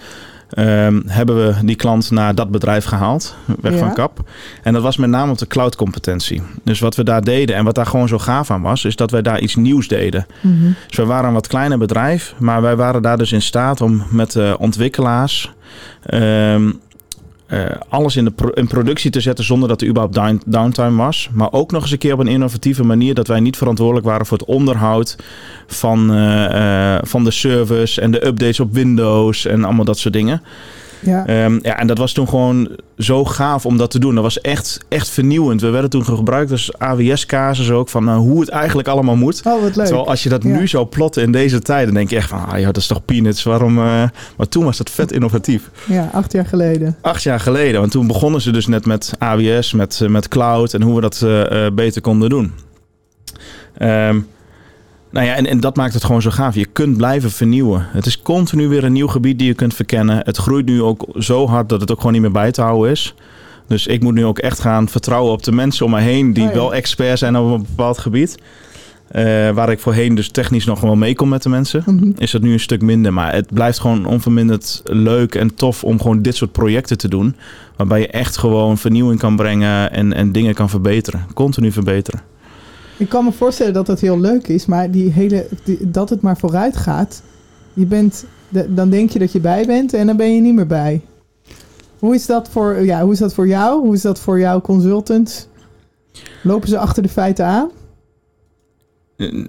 ehm, 0.50 1.02
hebben 1.06 1.36
we 1.36 1.66
die 1.66 1.76
klant 1.76 2.12
naar 2.12 2.36
dat 2.36 2.50
bedrijf 2.52 2.86
gehaald, 2.86 3.36
weg 3.62 3.72
Ja. 3.74 3.78
van 3.78 3.94
Cap. 3.94 4.30
En 4.64 4.74
dat 4.74 4.82
was 4.82 4.98
met 4.98 5.10
name 5.10 5.32
op 5.32 5.38
de 5.38 5.48
cloud 5.48 5.76
competentie. 5.76 6.42
Dus 6.64 6.80
wat 6.80 6.96
we 6.96 7.04
daar 7.04 7.22
deden 7.24 7.56
en 7.56 7.64
wat 7.64 7.76
daar 7.76 7.86
gewoon 7.86 8.08
zo 8.08 8.18
gaaf 8.18 8.52
aan 8.52 8.62
was, 8.62 8.86
is 8.86 8.96
dat 8.96 9.12
wij 9.12 9.22
daar 9.22 9.40
iets 9.40 9.56
nieuws 9.56 9.88
deden. 9.88 10.26
Mhm. 10.42 10.72
Dus 10.88 10.98
we 10.98 11.06
waren 11.06 11.28
een 11.28 11.34
wat 11.34 11.48
kleiner 11.48 11.78
bedrijf, 11.78 12.34
maar 12.38 12.62
wij 12.62 12.76
waren 12.76 13.02
daar 13.02 13.18
dus 13.18 13.32
in 13.32 13.42
staat 13.42 13.82
om 13.82 14.04
met 14.10 14.32
de 14.32 14.56
ontwikkelaars 14.60 15.52
ehm, 16.04 16.72
eh, 17.48 17.66
alles 17.90 18.16
in, 18.16 18.26
de 18.26 18.52
in 18.54 18.68
productie 18.68 19.12
te 19.12 19.20
zetten 19.20 19.46
zonder 19.46 19.70
dat 19.70 19.82
er 19.82 19.88
überhaupt 19.88 20.16
down- 20.16 20.42
downtime 20.46 21.04
was. 21.04 21.30
Maar 21.32 21.52
ook 21.52 21.72
nog 21.72 21.82
eens 21.82 21.92
een 21.92 21.98
keer 21.98 22.14
op 22.14 22.20
een 22.20 22.28
innovatieve 22.28 22.84
manier 22.84 23.14
dat 23.14 23.28
wij 23.28 23.40
niet 23.40 23.58
verantwoordelijk 23.58 24.06
waren 24.06 24.26
voor 24.26 24.38
het 24.38 24.48
onderhoud 24.48 25.16
van, 25.68 26.14
eh, 26.14 26.96
eh, 26.96 27.02
van 27.04 27.24
de 27.24 27.32
servers 27.32 28.00
en 28.00 28.12
de 28.12 28.26
updates 28.26 28.60
op 28.60 28.74
Windows 28.74 29.46
en 29.46 29.64
allemaal 29.64 29.86
dat 29.86 29.98
soort 29.98 30.14
dingen. 30.14 30.42
Ja. 31.00 31.26
Ehm, 31.26 31.60
ja, 31.62 31.78
en 31.80 31.88
dat 31.88 31.98
was 31.98 32.12
toen 32.14 32.28
gewoon 32.30 32.70
zo 32.98 33.26
gaaf 33.26 33.66
om 33.66 33.78
dat 33.78 33.92
te 33.92 34.00
doen. 34.00 34.14
Dat 34.16 34.24
was 34.24 34.42
echt, 34.42 34.80
echt 34.90 35.10
vernieuwend. 35.10 35.62
We 35.62 35.70
werden 35.70 35.90
toen 35.90 36.06
gebruikt 36.06 36.52
als 36.52 36.72
AWS-casus 36.80 37.72
ook 37.72 37.90
van 37.90 38.08
eh, 38.10 38.16
hoe 38.18 38.40
het 38.40 38.50
eigenlijk 38.50 38.88
allemaal 38.88 39.16
moet. 39.16 39.42
Oh, 39.46 39.62
wat 39.62 39.76
leuk. 39.76 39.86
Terwijl 39.86 40.08
als 40.08 40.24
je 40.24 40.30
dat 40.30 40.44
Ja. 40.44 40.50
nu 40.50 40.68
zou 40.68 40.86
plotten 40.86 41.24
in 41.24 41.32
deze 41.32 41.60
tijd, 41.62 41.86
dan 41.86 41.94
denk 41.94 42.10
je 42.10 42.16
echt 42.16 42.30
van, 42.30 42.46
ah 42.46 42.60
ja, 42.60 42.66
dat 42.66 42.78
is 42.78 42.88
toch 42.88 43.06
peanuts. 43.06 43.44
Waarom? 43.44 43.78
eh, 43.78 43.84
Maar 44.38 44.48
toen 44.50 44.64
was 44.64 44.78
dat 44.78 44.90
vet 44.90 45.12
innovatief. 45.12 45.70
Ja, 45.88 46.10
acht 46.14 46.32
jaar 46.32 46.46
geleden. 46.46 46.96
Acht 47.02 47.24
jaar 47.24 47.40
geleden, 47.40 47.80
want 47.80 47.92
toen 47.92 48.08
begonnen 48.08 48.42
ze 48.42 48.52
dus 48.52 48.68
net 48.68 48.86
met 48.86 49.14
AWS, 49.20 49.74
met, 49.74 50.00
eh, 50.02 50.10
met 50.10 50.28
cloud 50.28 50.74
en 50.74 50.82
hoe 50.82 50.96
we 50.96 51.02
dat 51.02 51.26
beter 51.76 52.02
konden 52.02 52.30
doen. 52.30 52.54
Ehm, 53.78 54.20
nou 55.12 55.26
ja, 55.26 55.34
en, 55.36 55.46
en 55.46 55.60
dat 55.60 55.76
maakt 55.76 55.94
het 55.94 56.04
gewoon 56.04 56.22
zo 56.22 56.30
gaaf. 56.30 56.56
Je 56.56 56.66
kunt 56.66 56.98
blijven 56.98 57.32
vernieuwen. 57.32 57.88
Het 57.92 58.06
is 58.06 58.22
continu 58.22 58.68
weer 58.68 58.84
een 58.84 58.92
nieuw 58.94 59.08
gebied 59.08 59.38
die 59.40 59.48
je 59.48 59.54
kunt 59.54 59.74
verkennen. 59.74 60.22
Het 60.24 60.38
groeit 60.38 60.66
nu 60.66 60.82
ook 60.82 61.06
zo 61.18 61.48
hard 61.48 61.70
dat 61.70 61.82
het 61.82 61.92
ook 61.92 61.98
gewoon 61.98 62.12
niet 62.14 62.22
meer 62.22 62.32
bij 62.32 62.52
te 62.52 62.62
houden 62.62 62.92
is. 62.92 63.14
Dus 63.68 63.88
ik 63.88 64.04
moet 64.04 64.14
nu 64.14 64.26
ook 64.26 64.40
echt 64.40 64.60
gaan 64.60 64.90
vertrouwen 64.90 65.32
op 65.32 65.44
de 65.44 65.52
mensen 65.52 65.86
om 65.86 65.92
me 65.92 66.00
heen 66.00 66.34
die 66.34 66.44
Oh 66.44 66.50
ja. 66.50 66.56
wel 66.56 66.74
expert 66.74 67.20
zijn 67.20 67.38
op 67.38 67.52
een 67.54 67.66
bepaald 67.76 67.98
gebied. 67.98 68.38
Eh, 69.08 69.24
waar 69.50 69.72
ik 69.72 69.80
voorheen 69.80 70.16
dus 70.16 70.30
technisch 70.30 70.66
nog 70.66 70.80
wel 70.80 70.96
mee 70.96 71.16
kon 71.16 71.30
met 71.30 71.44
de 71.44 71.50
mensen 71.50 71.84
Mhm. 71.86 72.12
is 72.18 72.32
dat 72.32 72.42
nu 72.42 72.52
een 72.54 72.60
stuk 72.60 72.82
minder. 72.82 73.14
Maar 73.14 73.34
het 73.34 73.54
blijft 73.54 73.80
gewoon 73.80 74.06
onverminderd 74.06 74.82
leuk 74.86 75.36
en 75.36 75.56
tof 75.56 75.84
om 75.84 76.02
gewoon 76.02 76.22
dit 76.22 76.36
soort 76.36 76.52
projecten 76.52 76.98
te 76.98 77.08
doen. 77.08 77.36
Waarbij 77.76 78.00
je 78.00 78.08
echt 78.08 78.38
gewoon 78.38 78.78
vernieuwing 78.78 79.20
kan 79.20 79.36
brengen 79.36 79.92
en, 79.92 80.14
en 80.14 80.32
dingen 80.32 80.54
kan 80.54 80.70
verbeteren. 80.70 81.26
Continu 81.34 81.72
verbeteren. 81.72 82.22
Ik 82.98 83.10
kan 83.10 83.24
me 83.24 83.32
voorstellen 83.32 83.74
dat 83.74 83.86
dat 83.86 84.00
heel 84.00 84.20
leuk 84.20 84.48
is, 84.48 84.66
maar 84.66 84.92
die 84.92 85.12
hele, 85.12 85.48
dat 85.82 86.10
het 86.10 86.22
maar 86.22 86.38
vooruit 86.38 86.78
gaat. 86.78 87.22
Je 87.74 87.86
bent, 87.86 88.26
dan 88.68 88.90
denk 88.90 89.10
je 89.10 89.20
dat 89.20 89.32
je 89.32 89.40
bij 89.40 89.66
bent 89.66 89.94
en 89.94 90.08
dan 90.08 90.18
ben 90.18 90.34
je 90.34 90.42
niet 90.42 90.56
meer 90.56 90.68
bij. 90.68 91.02
Hoe 92.00 92.16
is 92.16 92.26
dat 92.26 92.50
voor, 92.50 92.86
ja, 92.86 93.04
hoe 93.04 93.14
is 93.14 93.20
dat 93.20 93.34
voor 93.34 93.48
jou? 93.48 93.82
Hoe 93.82 93.94
is 93.94 94.02
dat 94.02 94.20
voor 94.20 94.40
jouw 94.40 94.62
consultants? 94.62 95.48
Lopen 96.44 96.70
ze 96.70 96.78
achter 96.78 97.04
de 97.04 97.10
feiten 97.10 97.46
aan? 97.46 97.70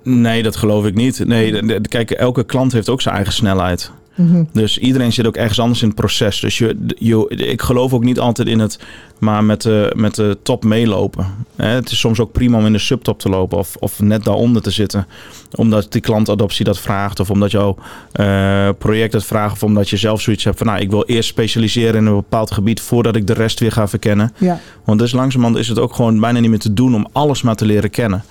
Nee, 0.03 0.43
dat 0.43 0.57
geloof 0.57 0.87
ik 0.87 0.95
niet. 0.95 1.27
Nee, 1.27 1.81
kijk, 1.81 2.11
elke 2.11 2.45
klant 2.45 2.73
heeft 2.73 2.89
ook 2.89 3.01
zijn 3.01 3.15
eigen 3.15 3.33
snelheid. 3.33 3.91
Mhm. 4.19 4.45
Dus 4.53 4.79
iedereen 4.79 5.13
zit 5.13 5.27
ook 5.27 5.37
ergens 5.37 5.61
anders 5.61 5.83
in 5.83 5.87
het 5.87 5.97
proces. 5.97 6.41
Dus 6.41 6.59
je, 6.59 6.77
je, 6.99 7.27
ik 7.29 7.63
geloof 7.63 7.93
ook 7.93 8.05
niet 8.05 8.19
altijd 8.19 8.49
in 8.49 8.59
het 8.59 8.79
maar 9.19 9.45
met 9.45 9.63
de, 9.63 9.93
met 9.97 10.15
de 10.15 10.39
top 10.43 10.65
meelopen. 10.65 11.27
Het 11.57 11.91
is 11.91 11.99
soms 11.99 12.21
ook 12.21 12.33
prima 12.33 12.59
om 12.59 12.67
in 12.67 12.73
de 12.73 12.79
subtop 12.79 13.19
te 13.19 13.29
lopen 13.29 13.59
of, 13.59 13.77
of 13.79 14.01
net 14.01 14.25
daaronder 14.25 14.63
te 14.63 14.71
zitten. 14.71 15.07
Omdat 15.55 15.93
die 15.93 16.01
klantadoptie 16.01 16.65
dat 16.65 16.79
vraagt 16.79 17.21
of 17.21 17.31
omdat 17.31 17.51
jouw 17.51 17.77
eh, 18.13 18.69
project 18.79 19.13
het 19.13 19.25
vraagt. 19.25 19.53
Of 19.53 19.63
omdat 19.63 19.91
je 19.91 19.97
zelf 19.97 20.21
zoiets 20.21 20.45
hebt 20.45 20.59
van 20.59 20.67
nou 20.67 20.81
ik 20.81 20.91
wil 20.91 21.05
eerst 21.05 21.29
specialiseren 21.29 21.95
in 21.95 22.07
een 22.07 22.15
bepaald 22.15 22.51
gebied 22.51 22.81
voordat 22.81 23.17
ik 23.17 23.27
de 23.27 23.33
rest 23.33 23.61
weer 23.61 23.73
ga 23.73 23.89
verkennen. 23.89 24.33
Ja, 24.39 24.61
Want 24.85 24.99
dus 24.99 25.13
langzamerhand 25.13 25.59
is 25.59 25.69
het 25.69 25.79
ook 25.79 25.95
gewoon 25.95 26.21
bijna 26.21 26.41
niet 26.41 26.51
meer 26.51 26.59
te 26.59 26.75
doen 26.75 26.95
om 26.95 27.09
alles 27.13 27.43
maar 27.43 27.57
te 27.57 27.67
leren 27.67 27.91
kennen. 27.91 28.25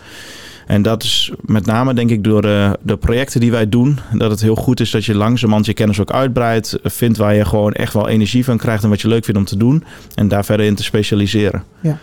En 0.68 0.82
dat 0.82 1.04
is 1.04 1.32
met 1.42 1.66
name 1.66 1.94
denk 1.94 2.10
ik 2.10 2.24
door 2.24 2.42
de, 2.42 2.78
de 2.82 2.98
projecten 2.98 3.40
die 3.40 3.52
wij 3.52 3.70
doen, 3.70 4.00
dat 4.14 4.32
het 4.32 4.42
heel 4.42 4.56
goed 4.56 4.80
is 4.80 4.92
dat 4.92 5.06
je 5.06 5.16
langzamerhand 5.16 5.66
je 5.66 5.74
kennis 5.74 6.00
ook 6.00 6.12
uitbreidt, 6.12 6.80
vindt 6.84 7.18
waar 7.18 7.36
je 7.36 7.46
gewoon 7.46 7.74
echt 7.74 7.94
wel 7.94 8.08
energie 8.08 8.46
van 8.46 8.58
krijgt 8.58 8.84
en 8.84 8.90
wat 8.90 9.02
je 9.02 9.08
leuk 9.08 9.24
vindt 9.26 9.40
om 9.40 9.46
te 9.46 9.58
doen 9.58 9.84
en 10.16 10.28
daar 10.28 10.46
verder 10.46 10.66
in 10.66 10.76
te 10.76 10.84
specialiseren. 10.84 11.64
Ja. 11.82 11.98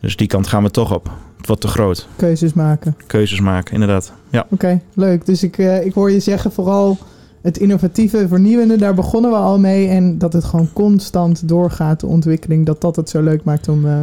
Dus 0.00 0.16
die 0.16 0.26
kant 0.26 0.46
gaan 0.46 0.62
we 0.62 0.70
toch 0.70 0.94
op. 0.94 1.10
Het 1.36 1.46
wordt 1.46 1.62
te 1.62 1.68
groot. 1.68 2.08
keuzes 2.16 2.52
maken. 2.52 2.96
Keuzes 3.06 3.40
maken, 3.40 3.72
inderdaad. 3.72 4.12
Ja. 4.30 4.46
Oké, 4.50 4.80
leuk. 4.94 5.26
Dus 5.26 5.42
ik, 5.42 5.58
eh, 5.58 5.84
ik 5.86 5.92
hoor 5.94 6.10
je 6.10 6.20
zeggen 6.20 6.52
vooral 6.52 6.98
het 7.42 7.58
innovatieve, 7.58 8.28
vernieuwende, 8.28 8.76
daar 8.76 8.94
begonnen 8.94 9.30
we 9.30 9.36
al 9.36 9.58
mee. 9.58 9.88
En 9.88 10.18
dat 10.18 10.32
het 10.32 10.44
gewoon 10.44 10.68
constant 10.72 11.48
doorgaat, 11.48 12.00
de 12.00 12.06
ontwikkeling. 12.06 12.66
Dat 12.66 12.80
dat 12.80 12.96
het 12.96 13.10
zo 13.10 13.22
leuk 13.22 13.44
maakt 13.44 13.68
om 13.68 13.86
eh, 13.86 14.00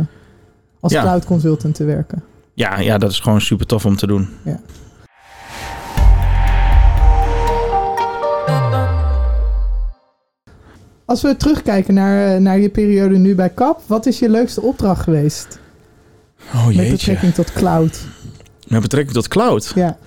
als 0.80 0.92
Ja. 0.94 1.02
cloud 1.02 1.26
consultant 1.26 1.76
te 1.76 1.84
werken. 1.84 2.24
Ja, 2.54 2.80
ja, 2.80 2.98
dat 2.98 3.12
is 3.12 3.20
gewoon 3.20 3.42
super 3.42 3.66
tof 3.66 3.86
om 3.86 3.96
te 3.96 4.08
doen. 4.08 4.30
Als 11.06 11.22
we 11.22 11.38
terugkijken 11.38 11.94
naar, 11.94 12.36
eh, 12.36 12.42
naar 12.42 12.60
je 12.60 12.70
periode 12.70 13.18
nu 13.18 13.36
bij 13.36 13.54
CAP, 13.54 13.82
wat 13.86 14.06
is 14.06 14.20
je 14.20 14.30
leukste 14.30 14.62
opdracht 14.62 15.02
geweest? 15.04 15.60
Oh 16.54 16.66
Met 16.66 16.90
betrekking 16.90 17.34
tot 17.34 17.52
cloud. 17.52 18.06
Met 18.68 18.82
betrekking 18.82 19.14
tot 19.14 19.28
cloud. 19.28 19.72
Ja, 19.76 19.98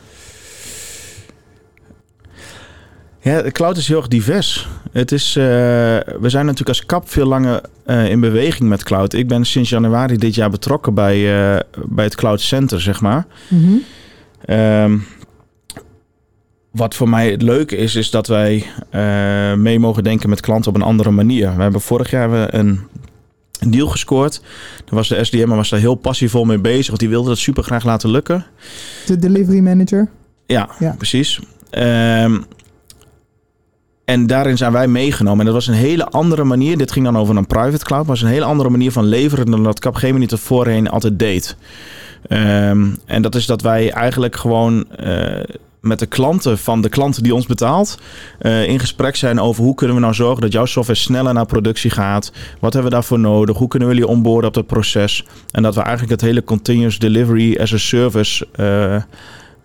Ja, 3.26 3.42
de 3.42 3.50
cloud 3.50 3.76
is 3.76 3.88
heel 3.88 3.96
erg 3.96 4.08
divers. 4.08 4.68
Het 4.92 5.12
is, 5.12 5.36
eh, 5.36 5.44
we 5.44 6.28
zijn 6.28 6.44
natuurlijk 6.44 6.68
als 6.68 6.86
KAP 6.86 7.08
veel 7.08 7.26
langer 7.26 7.60
eh, 7.84 8.10
in 8.10 8.20
beweging 8.20 8.68
met 8.68 8.82
cloud. 8.82 9.12
Ik 9.12 9.28
ben 9.28 9.44
sinds 9.44 9.70
januari 9.70 10.16
dit 10.16 10.34
jaar 10.34 10.50
betrokken 10.50 10.94
bij, 10.94 11.14
eh, 11.14 11.60
bij 11.86 12.04
het 12.04 12.14
Cloud 12.14 12.40
Center, 12.40 12.80
zeg 12.80 13.00
maar. 13.00 13.26
Mhm. 13.48 13.72
Ehm, 14.44 14.98
wat 16.70 16.94
voor 16.94 17.08
mij 17.08 17.30
het 17.30 17.42
leuke 17.42 17.76
is, 17.76 17.94
is 17.94 18.10
dat 18.10 18.26
wij 18.26 18.64
mee 19.56 19.78
mogen 19.78 20.04
denken 20.04 20.28
met 20.28 20.40
klanten 20.40 20.70
op 20.70 20.76
een 20.76 20.82
andere 20.86 21.10
manier. 21.10 21.56
We 21.56 21.62
hebben 21.62 21.80
vorig 21.80 22.10
jaar 22.10 22.54
een, 22.54 22.80
een 23.60 23.70
deal 23.70 23.88
gescoord. 23.88 24.40
Daar 24.84 24.94
was 24.94 25.08
de 25.08 25.24
SDM 25.24 25.48
was 25.48 25.68
daar 25.70 25.80
heel 25.80 25.94
passievol 25.94 26.44
mee 26.44 26.58
bezig, 26.58 26.86
want 26.86 27.00
die 27.00 27.08
wilde 27.08 27.28
dat 27.28 27.38
super 27.38 27.62
graag 27.62 27.84
laten 27.84 28.10
lukken. 28.10 28.46
de 29.06 29.18
delivery 29.18 29.60
manager. 29.60 30.08
Ja, 30.46 30.68
Ja. 30.78 30.94
precies. 30.98 31.40
Ehm, 31.70 32.38
en 34.06 34.26
daarin 34.26 34.56
zijn 34.56 34.72
wij 34.72 34.88
meegenomen. 34.88 35.38
En 35.38 35.44
dat 35.44 35.54
was 35.54 35.66
een 35.66 35.74
hele 35.74 36.06
andere 36.06 36.44
manier. 36.44 36.78
Dit 36.78 36.92
ging 36.92 37.04
dan 37.04 37.18
over 37.18 37.36
een 37.36 37.46
private 37.46 37.84
cloud. 37.84 38.06
Maar 38.06 38.14
was 38.14 38.22
een 38.22 38.28
hele 38.28 38.44
andere 38.44 38.70
manier 38.70 38.92
van 38.92 39.04
leveren 39.04 39.50
dan 39.50 39.64
dat 39.64 39.78
Capgemini 39.78 40.26
tot 40.26 40.40
voorheen 40.40 40.88
altijd 40.88 41.18
deed. 41.18 41.56
Ehm, 42.28 42.86
en 43.04 43.22
dat 43.22 43.34
is 43.34 43.46
dat 43.46 43.62
wij 43.62 43.90
eigenlijk 43.90 44.36
gewoon 44.36 44.90
eh, 44.90 45.44
met 45.80 45.98
de 45.98 46.06
klanten 46.06 46.58
van 46.58 46.80
de 46.80 46.88
klanten 46.88 47.22
die 47.22 47.34
ons 47.34 47.46
betaalt 47.46 47.98
uh, 48.40 48.68
in 48.68 48.78
gesprek 48.78 49.16
zijn 49.16 49.40
over 49.40 49.62
hoe 49.62 49.74
kunnen 49.74 49.96
we 49.96 50.02
nou 50.02 50.14
zorgen 50.14 50.40
dat 50.40 50.52
jouw 50.52 50.64
software 50.64 50.98
sneller 50.98 51.34
naar 51.34 51.46
productie 51.46 51.90
gaat. 51.90 52.32
Wat 52.60 52.72
hebben 52.72 52.90
we 52.90 52.96
daarvoor 52.96 53.18
nodig? 53.18 53.56
Hoe 53.56 53.68
kunnen 53.68 53.88
we 53.88 53.94
jullie 53.94 54.10
onboorden 54.10 54.48
op 54.48 54.54
dat 54.54 54.66
proces? 54.66 55.24
En 55.50 55.62
dat 55.62 55.74
we 55.74 55.80
eigenlijk 55.80 56.20
het 56.20 56.20
hele 56.20 56.44
continuous 56.44 56.98
delivery 56.98 57.56
as 57.60 57.72
a 57.72 57.78
service 57.78 58.46
uh, 58.56 58.96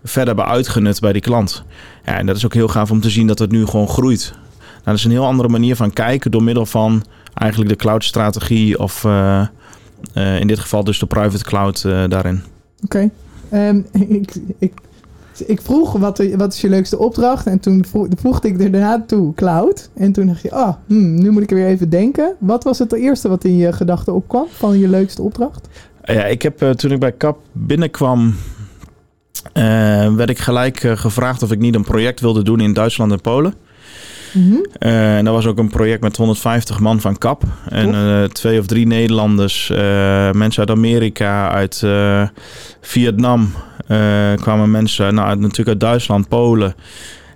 verder 0.04 0.34
hebben 0.34 0.54
uitgenut 0.54 1.00
bij 1.00 1.12
die 1.12 1.22
klant. 1.22 1.64
Ja, 2.04 2.18
en 2.18 2.26
dat 2.26 2.36
is 2.36 2.44
ook 2.44 2.54
heel 2.54 2.68
gaaf 2.68 2.90
om 2.90 3.00
te 3.00 3.10
zien 3.10 3.26
dat 3.26 3.38
het 3.38 3.50
nu 3.50 3.66
gewoon 3.66 3.88
groeit. 3.88 4.32
Nou, 4.58 4.84
dat 4.84 4.94
is 4.94 5.04
een 5.04 5.10
heel 5.10 5.26
andere 5.26 5.48
manier 5.48 5.76
van 5.76 5.92
kijken 5.92 6.30
door 6.30 6.42
middel 6.42 6.66
van 6.66 7.04
eigenlijk 7.34 7.70
de 7.70 7.76
cloud-strategie 7.76 8.78
of 8.78 9.04
uh, 9.04 9.46
uh, 10.14 10.40
in 10.40 10.46
dit 10.46 10.58
geval 10.58 10.84
dus 10.84 10.98
de 10.98 11.06
private 11.06 11.44
cloud 11.44 11.82
uh, 11.86 12.04
daarin. 12.08 12.42
Oké. 12.84 13.10
Okay. 13.50 13.68
Um, 13.68 13.86
ik, 14.08 14.34
ik, 14.58 14.72
ik 15.46 15.62
vroeg 15.62 15.92
wat, 15.92 16.22
wat 16.36 16.52
is 16.52 16.60
je 16.60 16.68
leukste 16.68 16.98
opdracht 16.98 17.46
en 17.46 17.60
toen 17.60 17.84
vroeg, 17.84 18.06
voegde 18.16 18.48
ik 18.48 18.60
er 18.60 18.70
daarna 18.70 19.04
toe 19.06 19.34
cloud. 19.34 19.90
En 19.94 20.12
toen 20.12 20.26
dacht 20.26 20.42
je, 20.42 20.52
oh, 20.52 20.72
hmm, 20.86 21.14
nu 21.14 21.30
moet 21.30 21.42
ik 21.42 21.50
er 21.50 21.56
weer 21.56 21.66
even 21.66 21.90
denken. 21.90 22.34
Wat 22.38 22.64
was 22.64 22.78
het 22.78 22.92
eerste 22.92 23.28
wat 23.28 23.44
in 23.44 23.56
je 23.56 23.72
gedachten 23.72 24.14
opkwam 24.14 24.46
van 24.50 24.78
je 24.78 24.88
leukste 24.88 25.22
opdracht? 25.22 25.68
Ja, 26.04 26.24
ik 26.24 26.42
heb 26.42 26.58
toen 26.58 26.90
ik 26.90 26.98
bij 26.98 27.16
CAP 27.16 27.38
binnenkwam 27.52 28.34
uh, 29.54 30.14
werd 30.14 30.30
ik 30.30 30.38
gelijk 30.38 30.82
uh, 30.82 30.96
gevraagd 30.96 31.42
of 31.42 31.52
ik 31.52 31.58
niet 31.58 31.74
een 31.74 31.84
project 31.84 32.20
wilde 32.20 32.42
doen 32.42 32.60
in 32.60 32.72
Duitsland 32.72 33.12
en 33.12 33.20
Polen. 33.20 33.54
Mm 34.32 34.50
-hmm. 34.50 34.66
uh, 34.78 35.16
en 35.16 35.24
dat 35.24 35.34
was 35.34 35.46
ook 35.46 35.58
een 35.58 35.68
project 35.68 36.02
met 36.02 36.16
150 36.16 36.80
man 36.80 37.00
van 37.00 37.18
KAP. 37.18 37.42
En 37.68 38.32
twee 38.32 38.58
of 38.58 38.66
drie 38.66 38.86
Nederlanders, 38.86 39.68
mensen 40.32 40.58
uit 40.58 40.70
Amerika, 40.70 41.50
uit 41.50 41.86
Vietnam, 42.80 43.52
kwamen 44.36 44.70
mensen 44.70 45.14
nou, 45.14 45.36
natuurlijk 45.36 45.68
uit 45.68 45.80
Duitsland, 45.80 46.28
Polen. 46.28 46.74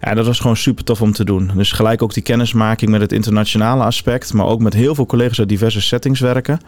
Ja, 0.01 0.15
dat 0.15 0.27
was 0.27 0.41
gewoon 0.41 0.57
super 0.57 0.85
tof 0.85 1.03
om 1.03 1.13
te 1.13 1.25
doen. 1.25 1.51
Dus 1.55 1.73
gelijk 1.73 2.03
ook 2.03 2.15
die 2.15 2.23
kennismaking 2.23 2.91
met 2.91 3.01
het 3.01 3.13
internationale 3.13 3.85
aspect, 3.85 4.33
maar 4.33 4.47
ook 4.47 4.61
met 4.61 4.75
heel 4.75 4.95
veel 4.95 5.07
collega's 5.07 5.39
uit 5.39 5.49
diverse 5.49 5.81
settings 5.81 6.21
werken. 6.21 6.61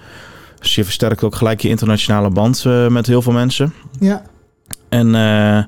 Dus 0.60 0.74
je 0.74 0.84
versterkt 0.84 1.22
ook 1.22 1.34
gelijk 1.34 1.60
je 1.60 1.68
internationale 1.68 2.30
band 2.30 2.64
met 2.88 3.06
heel 3.06 3.22
veel 3.22 3.32
mensen. 3.32 3.72
Ja. 4.00 4.22
En 4.88 5.14
uh, 5.14 5.58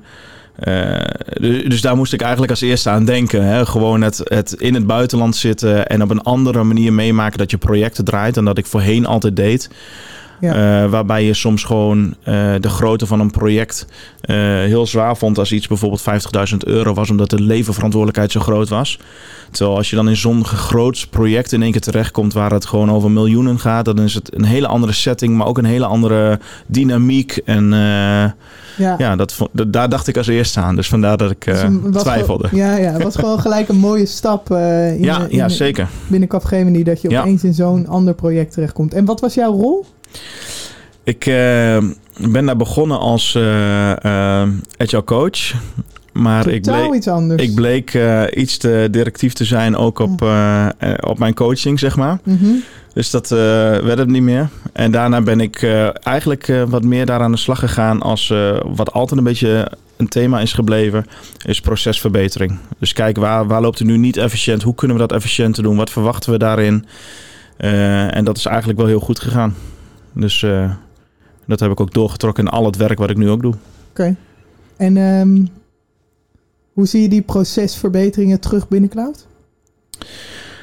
uh, 0.67 1.67
dus 1.69 1.81
daar 1.81 1.95
moest 1.95 2.13
ik 2.13 2.21
eigenlijk 2.21 2.51
als 2.51 2.61
eerste 2.61 2.89
aan 2.89 3.05
denken. 3.05 3.43
Hè? 3.43 3.65
Gewoon 3.65 4.01
het, 4.01 4.21
het 4.23 4.53
in 4.53 4.73
het 4.73 4.87
buitenland 4.87 5.35
zitten 5.35 5.87
en 5.87 6.01
op 6.01 6.09
een 6.09 6.21
andere 6.21 6.63
manier 6.63 6.93
meemaken 6.93 7.37
dat 7.37 7.51
je 7.51 7.57
projecten 7.57 8.05
draait 8.05 8.33
dan 8.33 8.45
dat 8.45 8.57
ik 8.57 8.65
voorheen 8.65 9.05
altijd 9.05 9.35
deed. 9.35 9.69
Ja. 10.41 10.83
Uh, 10.83 10.89
waarbij 10.89 11.25
je 11.25 11.33
soms 11.33 11.63
gewoon 11.63 12.05
uh, 12.05 12.53
de 12.59 12.69
grootte 12.69 13.05
van 13.05 13.19
een 13.19 13.31
project 13.31 13.85
uh, 14.25 14.35
heel 14.45 14.87
zwaar 14.87 15.17
vond 15.17 15.37
als 15.37 15.51
iets 15.51 15.67
bijvoorbeeld 15.67 16.03
50.000 16.51 16.57
euro 16.57 16.93
was, 16.93 17.09
omdat 17.09 17.29
de 17.29 17.41
levenverantwoordelijkheid 17.41 18.31
zo 18.31 18.39
groot 18.39 18.69
was. 18.69 18.99
Terwijl 19.51 19.77
als 19.77 19.89
je 19.89 19.95
dan 19.95 20.09
in 20.09 20.15
zo'n 20.15 20.45
groot 20.45 21.07
project 21.09 21.51
in 21.51 21.61
één 21.61 21.71
keer 21.71 21.81
terechtkomt 21.81 22.33
waar 22.33 22.51
het 22.51 22.65
gewoon 22.65 22.91
over 22.91 23.11
miljoenen 23.11 23.59
gaat, 23.59 23.85
dan 23.85 23.99
is 23.99 24.13
het 24.13 24.35
een 24.35 24.43
hele 24.43 24.67
andere 24.67 24.91
setting, 24.91 25.35
maar 25.35 25.47
ook 25.47 25.57
een 25.57 25.65
hele 25.65 25.85
andere 25.85 26.39
dynamiek. 26.65 27.37
En 27.45 27.69
ja, 28.77 28.95
ja 28.97 29.15
dat, 29.15 29.37
daar 29.67 29.89
dacht 29.89 30.07
ik 30.07 30.17
als 30.17 30.27
eerste 30.27 30.59
aan. 30.59 30.75
Dus 30.75 30.87
vandaar 30.87 31.17
dat 31.17 31.31
ik 31.31 31.53
twijfelde. 31.93 32.47
Gewoon, 32.47 32.65
ja, 32.65 32.75
ja, 32.77 32.91
het 32.91 33.03
was 33.03 33.15
gewoon 33.15 33.39
gelijk 33.47 33.67
een 33.69 33.79
mooie 33.79 34.05
stap 34.05 34.51
in, 34.51 35.03
ja, 35.03 35.25
in, 35.27 35.37
ja, 35.37 35.49
zeker. 35.49 35.87
binnen 36.07 36.29
Capgemini 36.29 36.83
dat 36.83 37.01
je 37.01 37.19
opeens 37.19 37.43
in 37.43 37.53
zo'n 37.53 37.87
ander 37.87 38.13
project 38.13 38.53
terechtkomt. 38.53 38.93
En 38.93 39.05
wat 39.05 39.19
was 39.19 39.33
jouw 39.33 39.51
rol? 39.51 39.85
Ik 41.03 41.25
uh, 41.25 41.77
ben 42.31 42.45
daar 42.45 42.57
begonnen 42.57 42.99
als 42.99 43.35
uh, 43.35 43.43
uh, 43.89 44.47
agile 44.77 45.03
coach. 45.05 45.53
Maar 46.13 46.47
ik 46.47 46.61
bleek, 46.61 46.93
iets 46.93 47.07
anders. 47.07 47.43
ik 47.43 47.55
bleek 47.55 47.99
iets 48.33 48.57
te 48.57 48.87
directief 48.91 49.33
te 49.33 49.45
zijn 49.45 49.75
ook 49.75 49.99
op, 49.99 50.25
op 50.99 51.19
mijn 51.19 51.33
coaching, 51.33 51.79
zeg 51.79 51.95
maar. 51.95 52.19
Mm 52.23 52.37
-hmm. 52.37 52.63
Dus 52.93 53.09
dat 53.09 53.29
werd 53.29 53.97
het 53.97 54.07
niet 54.07 54.21
meer. 54.21 54.49
En 54.73 54.91
daarna 54.91 55.21
ben 55.21 55.39
ik 55.39 55.63
eigenlijk 56.03 56.53
wat 56.67 56.83
meer 56.83 57.05
daar 57.05 57.19
aan 57.19 57.31
de 57.31 57.37
slag 57.37 57.59
gegaan 57.59 58.01
als 58.01 58.33
wat 58.63 58.93
altijd 58.93 59.19
een 59.19 59.25
beetje 59.25 59.71
een 59.97 60.07
thema 60.07 60.39
is 60.39 60.53
gebleven, 60.53 61.05
is 61.45 61.61
procesverbetering. 61.61 62.57
Dus 62.79 62.93
kijk, 62.93 63.17
waar, 63.17 63.47
waar 63.47 63.61
loopt 63.61 63.79
het 63.79 63.87
nu 63.87 63.97
niet 63.97 64.17
efficiënt? 64.17 64.63
Hoe 64.63 64.75
kunnen 64.75 64.97
we 64.97 65.07
dat 65.07 65.17
efficiënter 65.17 65.63
doen? 65.63 65.75
Wat 65.75 65.89
verwachten 65.89 66.31
we 66.31 66.37
daarin? 66.37 66.85
en 67.57 68.23
dat 68.23 68.37
is 68.37 68.45
eigenlijk 68.45 68.79
wel 68.79 68.87
heel 68.87 68.99
goed 68.99 69.19
gegaan. 69.19 69.55
Dus 70.13 70.41
uh, 70.41 70.73
dat 71.47 71.59
heb 71.59 71.71
ik 71.71 71.79
ook 71.79 71.93
doorgetrokken 71.93 72.45
in 72.45 72.51
al 72.51 72.65
het 72.65 72.75
werk 72.75 72.99
wat 72.99 73.09
ik 73.09 73.17
nu 73.17 73.29
ook 73.29 73.41
doe. 73.41 73.53
Oké. 73.53 74.01
Okay. 74.01 74.15
En 74.77 74.97
um, 74.97 75.47
hoe 76.73 76.85
zie 76.85 77.01
je 77.01 77.09
die 77.09 77.21
procesverbeteringen 77.21 78.39
terug 78.39 78.67
binnen 78.67 78.89
cloud? 78.89 79.27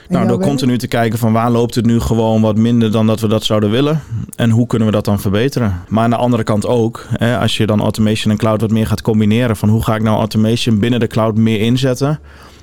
Nou, 0.08 0.28
door 0.28 0.40
continu 0.40 0.78
te 0.78 0.86
kijken 0.86 1.18
van 1.18 1.32
waar 1.32 1.50
loopt 1.50 1.74
het 1.74 1.86
nu 1.86 2.00
gewoon 2.00 2.40
wat 2.40 2.56
minder 2.56 2.90
dan 2.92 3.06
dat 3.06 3.20
we 3.20 3.28
dat 3.28 3.44
zouden 3.44 3.70
willen. 3.70 4.00
En 4.36 4.50
hoe 4.50 4.66
kunnen 4.66 4.88
we 4.88 4.94
dat 4.94 5.04
dan 5.04 5.20
verbeteren? 5.20 5.82
Maar 5.88 6.04
aan 6.04 6.10
de 6.10 6.16
andere 6.16 6.42
kant 6.42 6.66
ook, 6.66 7.06
hè, 7.10 7.38
als 7.38 7.56
je 7.56 7.66
dan 7.66 7.80
automation 7.80 8.32
en 8.32 8.38
cloud 8.38 8.60
wat 8.60 8.70
meer 8.70 8.86
gaat 8.86 9.02
combineren. 9.02 9.56
Van 9.56 9.68
hoe 9.68 9.82
ga 9.82 9.94
ik 9.94 10.02
nou 10.02 10.18
automation 10.18 10.78
binnen 10.78 11.00
de 11.00 11.06
cloud 11.06 11.36
meer 11.36 11.60
inzetten? 11.60 12.20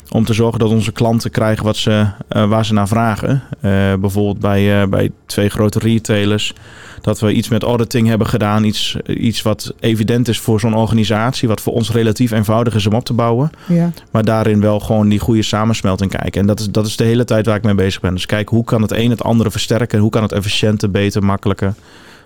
Om 0.10 0.26
te 0.26 0.34
zorgen 0.34 0.60
dat 0.60 0.70
onze 0.70 0.92
klanten 0.92 1.32
krijgen 1.32 1.66
wat 1.66 1.78
ze, 1.78 2.06
uh, 2.36 2.48
waar 2.50 2.66
ze 2.66 2.74
naar 2.74 2.88
vragen. 2.88 3.44
Uh, 3.62 3.94
bijvoorbeeld 3.94 4.40
bij, 4.40 4.82
uh, 4.82 4.88
bij 4.88 5.12
twee 5.26 5.50
grote 5.50 5.80
retailers. 5.80 6.54
Dat 7.02 7.20
we 7.20 7.34
iets 7.34 7.48
met 7.48 7.64
auditing 7.64 8.08
hebben 8.08 8.28
gedaan. 8.28 8.64
Iets, 8.64 8.98
iets 9.08 9.42
wat 9.42 9.74
evident 9.80 10.28
is 10.28 10.40
voor 10.40 10.60
zo'n 10.60 10.76
organisatie. 10.76 11.48
Wat 11.48 11.62
voor 11.62 11.74
ons 11.74 11.92
relatief 11.92 12.32
eenvoudig 12.32 12.76
is 12.76 12.88
om 12.88 12.94
op 12.94 13.06
te 13.06 13.14
bouwen. 13.14 13.52
Ja. 13.68 13.92
Maar 14.12 14.24
daarin 14.24 14.62
wel 14.62 14.80
gewoon 14.80 15.10
die 15.10 15.20
goede 15.20 15.42
samensmelting 15.42 16.12
kijken. 16.12 16.42
En 16.42 16.48
dat 16.48 16.60
is, 16.60 16.70
dat 16.70 16.86
is 16.86 16.96
de 16.96 17.04
hele 17.04 17.26
tijd 17.26 17.46
waar 17.46 17.56
ik 17.56 17.64
mee 17.64 17.76
bezig 17.76 18.02
ben. 18.02 18.14
Dus 18.14 18.26
kijk, 18.26 18.50
hoe 18.50 18.64
kan 18.64 18.82
het 18.82 18.92
een 18.92 19.10
het 19.10 19.24
andere 19.24 19.52
versterken? 19.52 20.00
Hoe 20.00 20.10
kan 20.10 20.22
het 20.22 20.32
efficiënter, 20.32 20.92
beter, 20.92 21.24
makkelijker, 21.24 21.74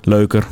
leuker? 0.01 0.47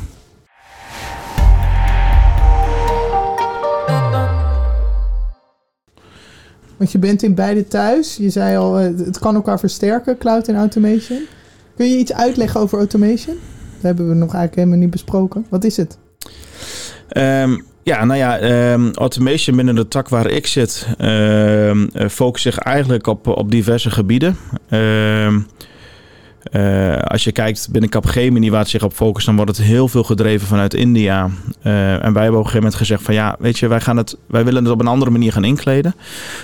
Want 6.78 6.92
je 6.92 6.98
bent 6.98 7.22
in 7.22 7.34
beide 7.34 7.68
thuis. 7.68 8.16
Je 8.16 8.30
zei 8.30 8.56
al, 8.56 8.74
het 8.74 9.18
kan 9.18 9.34
elkaar 9.34 9.58
versterken, 9.58 10.18
cloud 10.18 10.48
en 10.48 10.56
automation. 10.56 11.18
Kun 11.76 11.90
je 11.90 11.98
iets 11.98 12.12
uitleggen 12.12 12.60
over 12.60 12.78
automation? 12.78 13.36
Dat 13.74 13.82
hebben 13.82 14.08
we 14.08 14.14
nog 14.14 14.34
eigenlijk 14.34 14.54
helemaal 14.54 14.78
niet 14.78 14.90
besproken. 14.90 15.46
Wat 15.48 15.64
is 15.64 15.76
het? 15.76 15.98
Um, 17.16 17.64
ja, 17.82 18.04
nou 18.04 18.18
ja, 18.18 18.42
um, 18.72 18.90
automation 18.94 19.56
binnen 19.56 19.74
de 19.74 19.88
tak 19.88 20.08
waar 20.08 20.30
ik 20.30 20.46
zit 20.46 20.86
um, 21.00 21.90
focust 22.10 22.42
zich 22.42 22.58
eigenlijk 22.58 23.06
op, 23.06 23.26
op 23.26 23.50
diverse 23.50 23.90
gebieden. 23.90 24.36
Uh, 26.52 26.96
als 26.96 27.24
je 27.24 27.32
kijkt 27.32 27.68
binnen 27.70 27.90
Capgemini 27.90 28.50
waar 28.50 28.60
het 28.60 28.68
zich 28.68 28.82
op 28.82 28.92
focust, 28.92 29.26
dan 29.26 29.36
wordt 29.36 29.56
het 29.56 29.66
heel 29.66 29.88
veel 29.88 30.02
gedreven 30.02 30.46
vanuit 30.46 30.74
India. 30.74 31.28
Uh, 31.62 32.04
en 32.04 32.12
wij 32.12 32.22
hebben 32.22 32.40
op 32.40 32.46
een 32.46 32.50
gegeven 32.50 32.56
moment 32.56 32.74
gezegd 32.74 33.02
van 33.02 33.14
ja, 33.14 33.36
weet 33.38 33.58
je, 33.58 33.68
wij, 33.68 33.80
gaan 33.80 33.96
het, 33.96 34.16
wij 34.26 34.44
willen 34.44 34.64
het 34.64 34.72
op 34.72 34.80
een 34.80 34.86
andere 34.86 35.10
manier 35.10 35.32
gaan 35.32 35.44
inkleden. 35.44 35.94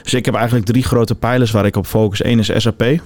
Dus 0.02 0.14
ik 0.14 0.24
heb 0.24 0.34
eigenlijk 0.34 0.66
drie 0.66 0.82
grote 0.82 1.14
pijlers 1.14 1.50
waar 1.50 1.66
ik 1.66 1.76
op 1.76 1.86
focus. 1.86 2.24
Eén 2.24 2.38
is 2.38 2.50
SAP. 2.56 2.80
Okay. 2.82 3.00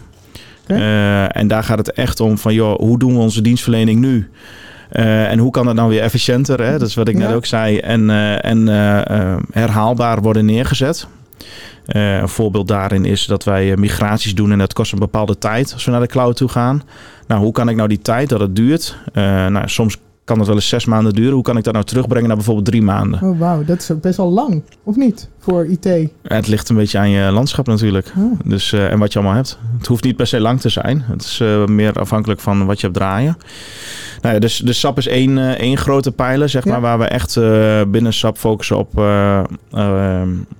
Uh, 0.68 1.36
en 1.36 1.48
daar 1.48 1.64
gaat 1.64 1.78
het 1.78 1.92
echt 1.92 2.20
om 2.20 2.38
van 2.38 2.54
joh, 2.54 2.78
hoe 2.78 2.98
doen 2.98 3.12
we 3.12 3.18
onze 3.18 3.42
dienstverlening 3.42 4.00
nu? 4.00 4.30
Uh, 4.92 5.30
en 5.30 5.38
hoe 5.38 5.50
kan 5.50 5.66
dat 5.66 5.74
nou 5.74 5.88
weer 5.88 6.02
efficiënter? 6.02 6.62
Hè? 6.62 6.78
Dat 6.78 6.88
is 6.88 6.94
wat 6.94 7.08
ik 7.08 7.18
ja. 7.18 7.26
net 7.26 7.36
ook 7.36 7.46
zei. 7.46 7.78
En, 7.78 8.08
uh, 8.08 8.44
en 8.44 8.58
uh, 8.66 9.36
herhaalbaar 9.52 10.22
worden 10.22 10.44
neergezet. 10.44 11.06
Een 11.88 12.28
voorbeeld 12.28 12.68
daarin 12.68 13.04
is 13.04 13.26
dat 13.26 13.44
wij 13.44 13.76
migraties 13.76 14.34
doen 14.34 14.52
en 14.52 14.58
dat 14.58 14.72
kost 14.72 14.92
een 14.92 14.98
bepaalde 14.98 15.38
tijd 15.38 15.72
als 15.72 15.84
we 15.84 15.90
naar 15.90 16.00
de 16.00 16.06
cloud 16.06 16.36
toe 16.36 16.48
gaan. 16.48 16.82
Nou, 17.26 17.42
hoe 17.42 17.52
kan 17.52 17.68
ik 17.68 17.76
nou 17.76 17.88
die 17.88 18.02
tijd 18.02 18.28
dat 18.28 18.40
het 18.40 18.56
duurt? 18.56 18.96
nou, 19.12 19.68
soms 19.68 19.96
kan 20.28 20.38
het 20.38 20.46
wel 20.46 20.56
eens 20.56 20.68
zes 20.68 20.84
maanden 20.84 21.12
duren. 21.12 21.32
Hoe 21.32 21.42
kan 21.42 21.56
ik 21.56 21.64
dat 21.64 21.72
nou 21.72 21.84
terugbrengen 21.84 22.26
naar 22.26 22.36
bijvoorbeeld 22.36 22.66
drie 22.66 22.82
maanden? 22.82 23.22
Oh, 23.22 23.38
wauw, 23.38 23.64
dat 23.64 23.78
is 23.78 23.90
best 24.00 24.16
wel 24.16 24.30
lang, 24.30 24.62
of 24.82 24.96
niet, 24.96 25.28
voor 25.38 25.66
IT? 25.66 25.88
Het 26.22 26.46
ligt 26.46 26.68
een 26.68 26.76
beetje 26.76 26.98
aan 26.98 27.10
je 27.10 27.30
landschap 27.30 27.66
natuurlijk. 27.66 28.12
Oh. 28.18 28.40
Dus, 28.44 28.72
uh, 28.72 28.92
en 28.92 28.98
wat 28.98 29.12
je 29.12 29.18
allemaal 29.18 29.36
hebt. 29.36 29.58
Het 29.78 29.86
hoeft 29.86 30.04
niet 30.04 30.16
per 30.16 30.26
se 30.26 30.40
lang 30.40 30.60
te 30.60 30.68
zijn. 30.68 31.02
Het 31.06 31.22
is 31.22 31.40
uh, 31.40 31.64
meer 31.66 31.92
afhankelijk 31.92 32.40
van 32.40 32.66
wat 32.66 32.80
je 32.80 32.86
hebt 32.86 32.98
draaien. 32.98 33.36
Nou 34.20 34.34
ja, 34.34 34.40
dus, 34.40 34.58
dus 34.58 34.80
SAP 34.80 34.98
is 34.98 35.06
één, 35.06 35.36
uh, 35.36 35.50
één 35.50 35.76
grote 35.76 36.12
pijler, 36.12 36.48
zeg 36.48 36.64
ja. 36.64 36.70
maar, 36.70 36.80
waar 36.80 36.98
we 36.98 37.04
echt 37.04 37.34
binnen 37.90 38.12
SAP 38.12 38.38
focussen 38.38 38.78
op 38.78 38.96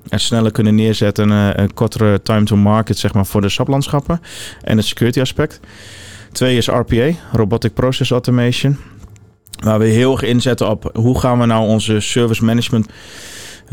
het 0.09 0.20
sneller 0.20 0.52
kunnen 0.52 0.74
neerzetten. 0.74 1.31
een 1.31 1.74
kortere 1.74 2.22
time 2.22 2.44
to 2.44 2.57
market, 2.57 2.98
zeg 2.98 3.14
maar, 3.14 3.26
voor 3.26 3.40
de 3.40 3.48
SAP-landschappen. 3.48 4.20
En 4.62 4.76
het 4.76 4.87
security 4.87 5.20
aspect. 5.20 5.61
Twee 6.33 6.57
is 6.57 6.66
RPA, 6.66 7.11
Robotic 7.33 7.74
Process 7.74 8.11
Automation. 8.11 8.78
Waar 9.59 9.79
we 9.79 9.85
heel 9.85 10.12
erg 10.12 10.23
inzetten 10.23 10.71
op 10.71 10.90
hoe 10.94 11.18
gaan 11.18 11.38
we 11.38 11.47
nou 11.47 11.68
onze 11.68 12.01
service 12.01 12.44
management 12.44 12.87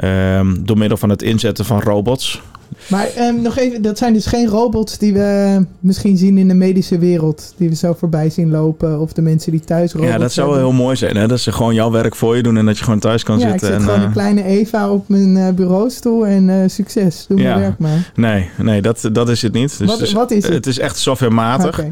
um, 0.04 0.66
door 0.66 0.78
middel 0.78 0.98
van 0.98 1.10
het 1.10 1.22
inzetten 1.22 1.66
van 1.66 1.82
robots. 1.82 2.42
Maar 2.88 3.08
ehm, 3.16 3.42
nog 3.42 3.58
even, 3.58 3.82
dat 3.82 3.98
zijn 3.98 4.14
dus 4.14 4.26
geen 4.26 4.48
robots 4.48 4.98
die 4.98 5.14
we 5.14 5.66
misschien 5.80 6.18
zien 6.18 6.38
in 6.38 6.48
de 6.48 6.54
medische 6.54 6.98
wereld. 7.00 7.54
Die 7.58 7.70
we 7.70 7.76
zo 7.76 7.94
voorbij 7.94 8.30
zien 8.30 8.52
lopen. 8.52 9.00
Of 9.00 9.14
de 9.14 9.22
mensen 9.22 9.52
die 9.52 9.60
thuis 9.60 9.94
robots 9.94 10.12
Ja, 10.12 10.18
dat 10.18 10.34
zou 10.34 10.50
wel 10.50 10.58
heel 10.58 10.72
mooi 10.72 10.96
zijn. 10.96 11.16
Hè? 11.18 11.28
Dat 11.28 11.40
ze 11.40 11.52
gewoon 11.52 11.74
jouw 11.74 11.92
werk 11.92 12.16
voor 12.16 12.36
je 12.36 12.44
doen 12.44 12.58
en 12.58 12.66
dat 12.66 12.78
je 12.78 12.84
gewoon 12.84 13.00
thuis 13.00 13.24
kan 13.24 13.40
ja, 13.40 13.50
zitten. 13.50 13.68
ik 13.68 13.74
zet 13.74 13.82
en, 13.82 13.86
gewoon 13.86 14.00
eh, 14.00 14.06
een 14.06 14.12
kleine 14.12 14.44
Eva 14.44 14.90
op 14.92 15.10
mijn 15.10 15.38
eh, 15.38 15.50
bureaustoel 15.54 16.26
en 16.28 16.50
eh, 16.50 16.70
succes. 16.70 17.26
Doe 17.28 17.40
Ja. 17.40 17.44
mijn 17.50 17.60
werk 17.60 17.80
maar. 17.80 18.12
Nee, 18.16 18.50
nee 18.58 18.82
dat, 18.82 19.10
dat 19.12 19.30
is 19.30 19.42
het 19.42 19.54
niet. 19.54 19.78
Dus 19.78 19.88
Wat- 19.88 20.00
het 20.00 20.08
is, 20.08 20.14
wat 20.14 20.32
is 20.32 20.44
het? 20.44 20.54
Het 20.54 20.66
is 20.68 20.80
echt 20.80 20.98
softwarematig. 20.98 21.80
Oké. 21.80 21.90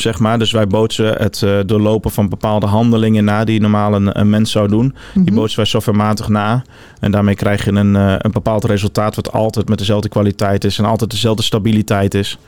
Zeg 0.00 0.18
maar. 0.18 0.38
Dus 0.38 0.50
wij 0.52 0.66
bootsen 0.66 1.14
het 1.22 1.42
eh, 1.42 1.58
doorlopen 1.66 2.10
van 2.10 2.28
bepaalde 2.28 2.66
handelingen 2.66 3.24
na 3.24 3.44
die 3.44 3.60
normaal 3.60 3.94
een, 3.94 4.18
een 4.20 4.30
mens 4.30 4.50
zou 4.50 4.68
doen. 4.68 4.94
Die 5.14 5.22
Mhm. 5.22 5.34
bootsen 5.34 5.56
wij 5.56 5.66
softwarematig 5.66 6.28
na. 6.28 6.62
En 7.00 7.10
daarmee 7.10 7.34
krijg 7.34 7.64
je 7.64 7.70
een, 7.70 7.96
eh, 7.96 8.14
een 8.18 8.30
bepaald 8.32 8.64
resultaat 8.64 9.16
wat 9.16 9.32
altijd 9.32 9.68
met 9.68 9.78
dezelfde 9.78 10.08
kwaliteit 10.08 10.64
is 10.64 10.78
en 10.78 10.84
altijd 10.84 11.10
dezelfde 11.10 11.42
stabiliteit 11.42 12.14
is. 12.14 12.38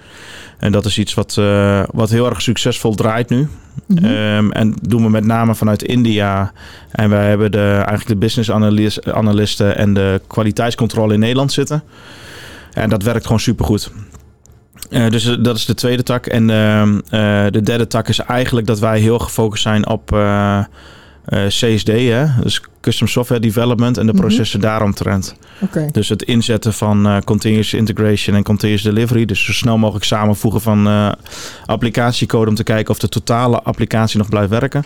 En 0.59 0.73
dat 0.73 0.85
is 0.85 0.99
iets 0.99 1.15
wat, 1.15 1.37
eh, 1.39 1.83
wat 1.93 2.11
heel 2.11 2.27
erg 2.29 2.43
succesvol 2.43 2.95
draait 2.95 3.29
nu. 3.29 3.49
Ehm, 4.03 4.51
en 4.51 4.75
doen 4.83 5.03
we 5.03 5.11
met 5.11 5.25
name 5.25 5.55
vanuit 5.55 5.83
India. 5.83 6.53
En 6.91 7.11
wij 7.11 7.29
hebben 7.29 7.51
de, 7.53 7.73
eigenlijk 7.75 8.07
de 8.09 8.17
business 8.17 8.51
analisten 9.13 9.77
en 9.77 9.95
de 9.95 10.21
kwaliteitscontrole 10.27 11.15
in 11.15 11.21
Nederland 11.21 11.53
zitten. 11.53 11.83
En 12.73 12.89
dat 12.89 13.03
werkt 13.03 13.25
gewoon 13.25 13.41
supergoed. 13.41 13.91
Eh 14.91 15.11
dus 15.11 15.25
eh, 15.27 15.37
dat 15.41 15.57
is 15.57 15.65
de 15.65 15.75
tweede 15.75 16.03
tak. 16.03 16.27
En 16.27 16.51
ehm, 16.51 16.99
eh, 17.11 17.47
de 17.51 17.61
derde 17.63 17.87
tak 17.87 18.09
is 18.09 18.19
eigenlijk 18.19 18.67
dat 18.67 18.79
wij 18.79 19.01
heel 19.01 19.19
gefocust 19.19 19.63
zijn 19.63 19.89
op 19.89 20.17
CSD, 21.49 21.87
hè? 21.89 22.25
dus 22.43 22.63
Custom 22.81 23.07
Software 23.09 23.41
Development 23.41 23.99
en 23.99 24.07
de 24.07 24.13
Mhm. 24.13 24.21
processen 24.21 24.61
daaromtrent. 24.61 25.35
Oké. 25.61 25.89
Dus 25.93 26.09
het 26.09 26.23
inzetten 26.23 26.73
van 26.73 27.23
continuous 27.25 27.75
integration 27.75 28.37
en 28.37 28.43
continuous 28.43 28.83
delivery. 28.83 29.25
Dus 29.25 29.45
zo 29.45 29.53
snel 29.53 29.79
mogelijk 29.79 30.05
samenvoegen 30.05 30.61
van 30.61 31.15
applicatiecode 31.67 32.49
om 32.51 32.55
te 32.57 32.63
kijken 32.63 32.91
of 32.91 32.99
de 32.99 33.09
totale 33.09 33.63
applicatie 33.63 34.19
nog 34.19 34.29
blijft 34.29 34.51
werken. 34.51 34.85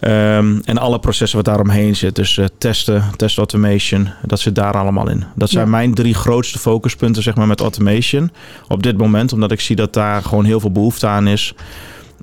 Ehm, 0.00 0.58
en 0.64 0.78
alle 0.78 0.98
processen 0.98 1.36
wat 1.36 1.46
daaromheen 1.46 1.96
zit. 1.96 2.14
Dus 2.14 2.38
eh, 2.38 2.44
testen, 2.58 3.04
test 3.16 3.38
automation, 3.38 4.08
dat 4.26 4.40
zit 4.40 4.54
daar 4.54 4.74
allemaal 4.74 5.08
in. 5.10 5.24
Dat 5.34 5.50
zijn 5.50 5.64
Ja. 5.64 5.70
mijn 5.70 5.94
drie 5.94 6.14
grootste 6.14 6.58
focuspunten 6.58 7.22
zeg 7.22 7.34
maar, 7.34 7.46
met 7.46 7.60
automation 7.60 8.30
op 8.68 8.82
dit 8.82 8.96
moment. 8.98 9.32
Omdat 9.32 9.50
ik 9.52 9.60
zie 9.60 9.76
dat 9.76 9.92
daar 9.94 10.22
gewoon 10.22 10.44
heel 10.44 10.60
veel 10.60 10.72
behoefte 10.72 11.06
aan 11.06 11.26
is. 11.26 11.54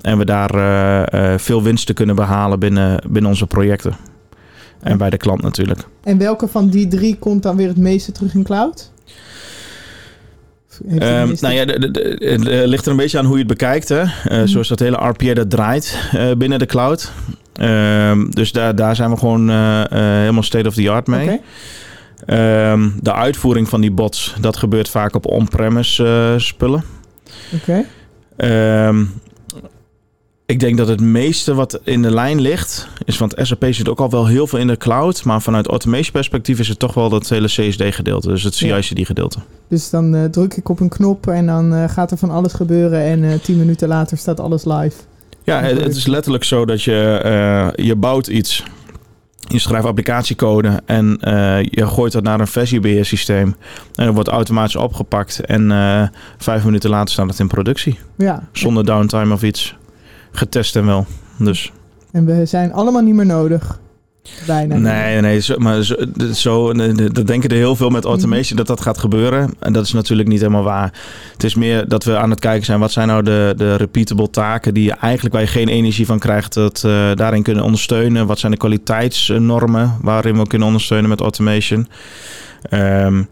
En 0.00 0.18
we 0.18 0.24
daar 0.24 0.54
eh, 0.54 1.32
eh, 1.32 1.38
veel 1.38 1.62
winsten 1.62 1.94
kunnen 1.94 2.14
behalen 2.16 2.58
binnen, 2.58 3.02
binnen 3.08 3.30
onze 3.30 3.46
projecten. 3.46 3.96
En 4.80 4.90
Ja. 4.90 4.96
bij 4.96 5.10
de 5.10 5.16
klant 5.16 5.42
natuurlijk. 5.42 5.86
En 6.02 6.18
welke 6.18 6.48
van 6.48 6.68
die 6.68 6.88
drie 6.88 7.16
komt 7.18 7.42
dan 7.42 7.56
weer 7.56 7.68
het 7.68 7.76
meeste 7.76 8.12
terug 8.12 8.34
in 8.34 8.42
cloud? 8.42 8.90
Ehm, 10.98 11.34
nou 11.40 11.54
ja, 11.54 11.64
het 11.64 12.46
eh, 12.46 12.66
ligt 12.66 12.84
er 12.84 12.90
een 12.90 12.96
beetje 12.96 13.18
aan 13.18 13.24
hoe 13.24 13.32
je 13.32 13.44
het 13.44 13.58
bekijkt. 13.58 13.88
Hè? 13.88 14.02
Mhm. 14.02 14.46
Zoals 14.46 14.68
dat 14.68 14.78
hele 14.78 14.96
RPA 14.96 15.34
dat 15.34 15.50
draait 15.50 15.98
eh, 16.12 16.30
binnen 16.38 16.58
de 16.58 16.66
cloud. 16.66 17.12
Ehm, 17.52 18.30
dus 18.30 18.52
daar, 18.52 18.74
daar 18.74 18.96
zijn 18.96 19.10
we 19.10 19.16
gewoon 19.16 19.48
helemaal 19.90 20.42
state 20.42 20.68
of 20.68 20.74
the 20.74 20.90
art 20.90 21.06
mee. 21.06 21.40
Ehm, 22.26 22.88
de 23.00 23.12
uitvoering 23.12 23.68
van 23.68 23.80
die 23.80 23.90
bots, 23.90 24.34
dat 24.40 24.56
gebeurt 24.56 24.88
vaak 24.88 25.14
op 25.14 25.26
on-premise 25.26 26.34
spullen. 26.38 26.84
Oké. 27.54 27.84
Ik 30.48 30.60
denk 30.60 30.76
dat 30.76 30.88
het 30.88 31.00
meeste 31.00 31.54
wat 31.54 31.80
in 31.84 32.02
de 32.02 32.10
lijn 32.10 32.40
ligt, 32.40 32.88
is 33.04 33.18
want 33.18 33.34
SAP 33.36 33.64
zit 33.70 33.88
ook 33.88 33.98
al 33.98 34.10
wel 34.10 34.26
heel 34.26 34.46
veel 34.46 34.58
in 34.58 34.66
de 34.66 34.76
cloud. 34.76 35.24
Maar 35.24 35.42
vanuit 35.42 35.66
automation 35.66 36.12
perspectief 36.12 36.58
is 36.58 36.68
het 36.68 36.78
toch 36.78 36.94
wel 36.94 37.08
dat 37.08 37.28
hele 37.28 37.46
CSD 37.46 37.82
gedeelte. 37.88 38.28
Dus 38.28 38.42
het. 38.42 38.54
CI/CD 38.54 39.06
gedeelte. 39.06 39.38
Dus 39.68 39.90
dan 39.90 40.14
eh, 40.14 40.24
druk 40.24 40.54
ik 40.54 40.68
op 40.68 40.80
een 40.80 40.88
knop 40.88 41.26
en 41.26 41.46
dan 41.46 41.74
eh, 41.74 41.88
gaat 41.88 42.10
er 42.10 42.16
van 42.16 42.30
alles 42.30 42.52
gebeuren. 42.52 43.00
En 43.00 43.24
eh, 43.24 43.38
tien 43.38 43.58
minuten 43.58 43.88
later 43.88 44.16
staat 44.16 44.40
alles 44.40 44.64
live. 44.64 44.96
Ja, 45.44 45.60
het, 45.60 45.80
het 45.80 45.96
is 45.96 46.06
letterlijk 46.06 46.44
zo 46.44 46.64
dat 46.64 46.82
je, 46.82 47.72
je 47.74 47.96
bouwt 47.96 48.26
iets. 48.26 48.64
Je 49.48 49.58
schrijft 49.58 49.86
applicatiecode 49.86 50.80
en 50.84 51.18
je 51.62 51.86
gooit 51.86 52.12
dat 52.12 52.22
naar 52.22 52.40
een 52.40 52.46
versiebeheersysteem. 52.46 53.56
En 53.94 54.04
dat 54.04 54.14
wordt 54.14 54.28
automatisch 54.28 54.76
opgepakt. 54.76 55.40
En 55.40 55.70
vijf 56.38 56.64
minuten 56.64 56.90
later 56.90 57.12
staat 57.12 57.28
het 57.28 57.38
in 57.38 57.48
productie. 57.48 57.98
Ja. 58.16 58.48
Zonder 58.52 58.84
downtime 58.84 59.34
of 59.34 59.42
iets. 59.42 59.77
Getest 60.32 60.76
en 60.76 60.86
wel. 60.86 61.06
Dus 61.38 61.72
En 62.12 62.24
we 62.24 62.46
zijn 62.46 62.72
allemaal 62.72 63.02
niet 63.02 63.14
meer 63.14 63.26
nodig. 63.26 63.80
Bijna. 64.46 64.76
nee, 64.76 65.20
nee, 65.20 65.40
zo, 65.40 65.58
maar 65.58 65.82
zo, 65.82 65.94
zo 66.32 66.72
dat 67.12 67.26
denken 67.26 67.50
er 67.50 67.56
heel 67.56 67.76
veel 67.76 67.90
met 67.90 68.04
automation 68.04 68.56
dat 68.56 68.66
dat 68.66 68.80
gaat 68.80 68.98
gebeuren. 68.98 69.54
En 69.58 69.72
dat 69.72 69.84
is 69.84 69.92
natuurlijk 69.92 70.28
niet 70.28 70.40
helemaal 70.40 70.62
waar. 70.62 70.92
Het 71.32 71.44
is 71.44 71.54
meer 71.54 71.88
dat 71.88 72.04
we 72.04 72.16
aan 72.16 72.30
het 72.30 72.40
kijken 72.40 72.64
zijn 72.64 72.80
wat 72.80 72.92
zijn 72.92 73.08
nou 73.08 73.22
de, 73.22 73.54
de 73.56 73.74
repeatable 73.74 74.30
taken 74.30 74.74
die 74.74 74.84
je 74.84 74.92
eigenlijk 74.92 75.34
waar 75.34 75.44
je 75.44 75.50
geen 75.50 75.68
energie 75.68 76.06
van 76.06 76.18
krijgt, 76.18 76.54
dat 76.54 76.82
eh, 76.84 77.10
daarin 77.14 77.42
kunnen 77.42 77.64
ondersteunen. 77.64 78.26
Wat 78.26 78.38
zijn 78.38 78.52
de 78.52 78.58
kwaliteitsnormen 78.58 79.96
waarin 80.02 80.38
we 80.38 80.46
kunnen 80.46 80.66
ondersteunen 80.66 81.08
met 81.08 81.20
automation? 81.20 81.88
Ehm, 82.62 83.22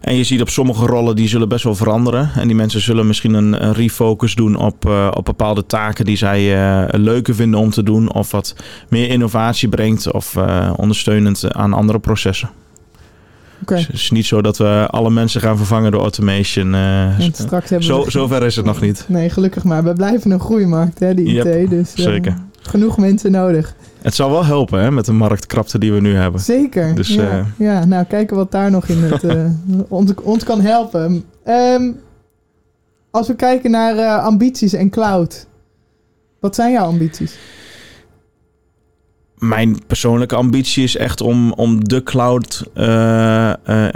en 0.00 0.14
je 0.14 0.24
ziet 0.24 0.40
op 0.40 0.48
sommige 0.48 0.86
rollen 0.86 1.16
die 1.16 1.28
zullen 1.28 1.48
best 1.48 1.64
wel 1.64 1.74
veranderen. 1.74 2.30
En 2.34 2.46
die 2.46 2.56
mensen 2.56 2.80
zullen 2.80 3.06
misschien 3.06 3.34
een, 3.34 3.64
een 3.64 3.72
refocus 3.72 4.34
doen 4.34 4.56
op, 4.56 4.86
eh, 4.86 5.10
op 5.14 5.24
bepaalde 5.24 5.66
taken 5.66 6.04
die 6.04 6.16
zij 6.16 6.56
eh, 6.56 7.00
leuker 7.00 7.34
vinden 7.34 7.60
om 7.60 7.70
te 7.70 7.82
doen. 7.82 8.12
Of 8.12 8.30
wat 8.30 8.54
meer 8.88 9.08
innovatie 9.08 9.68
brengt 9.68 10.12
of 10.12 10.36
eh, 10.36 10.72
ondersteunend 10.76 11.54
aan 11.54 11.72
andere 11.72 11.98
processen. 11.98 12.50
Oké. 13.62 13.74
Dus 13.74 13.86
het 13.86 13.96
is 13.96 14.10
niet 14.10 14.26
zo 14.26 14.42
dat 14.42 14.58
we 14.58 14.86
alle 14.90 15.10
mensen 15.10 15.40
gaan 15.40 15.56
vervangen 15.56 15.90
door 15.90 16.00
automation. 16.00 16.74
straks 17.32 17.68
hebben 17.70 17.86
zo, 17.86 18.04
we... 18.04 18.10
zover 18.10 18.42
is 18.42 18.56
het 18.56 18.64
nog 18.64 18.80
niet. 18.80 19.04
Nee, 19.08 19.30
gelukkig 19.30 19.64
maar. 19.64 19.84
We 19.84 19.92
blijven 19.92 20.30
een 20.30 20.40
groeimarkt, 20.40 20.98
hè, 20.98 21.14
die 21.14 21.32
Yep, 21.32 21.46
IT. 21.46 21.70
Dus 21.70 21.94
zeker. 21.94 22.36
Genoeg 22.60 22.98
mensen 22.98 23.30
nodig. 23.30 23.74
Het 24.02 24.14
zal 24.14 24.30
wel 24.30 24.44
helpen 24.44 24.80
hè, 24.80 24.90
met 24.90 25.04
de 25.04 25.12
marktkrapte 25.12 25.78
die 25.78 25.92
we 25.92 26.00
nu 26.00 26.14
hebben. 26.14 26.40
Zeker. 26.40 26.94
Dus, 26.94 27.08
ja. 27.08 27.30
eh, 27.30 27.46
ja, 27.56 27.84
nou 27.84 28.04
kijken 28.04 28.36
wat 28.36 28.50
daar 28.50 28.70
nog 28.70 28.86
in 28.88 29.02
het, 29.02 29.24
eh, 29.24 29.44
ons, 29.88 30.14
ons 30.22 30.44
kan 30.44 30.60
helpen. 30.60 31.24
Ehm, 31.44 31.92
als 33.10 33.26
we 33.26 33.34
kijken 33.34 33.70
naar 33.70 33.96
eh, 33.96 34.24
ambities 34.24 34.72
en 34.72 34.90
cloud. 34.90 35.46
Wat 36.40 36.54
zijn 36.54 36.72
jouw 36.72 36.86
ambities? 36.86 37.38
Mijn 39.38 39.78
persoonlijke 39.86 40.34
ambitie 40.34 40.82
is 40.84 40.96
echt 40.96 41.20
om, 41.20 41.52
om 41.52 41.88
de 41.88 42.02
cloud 42.02 42.64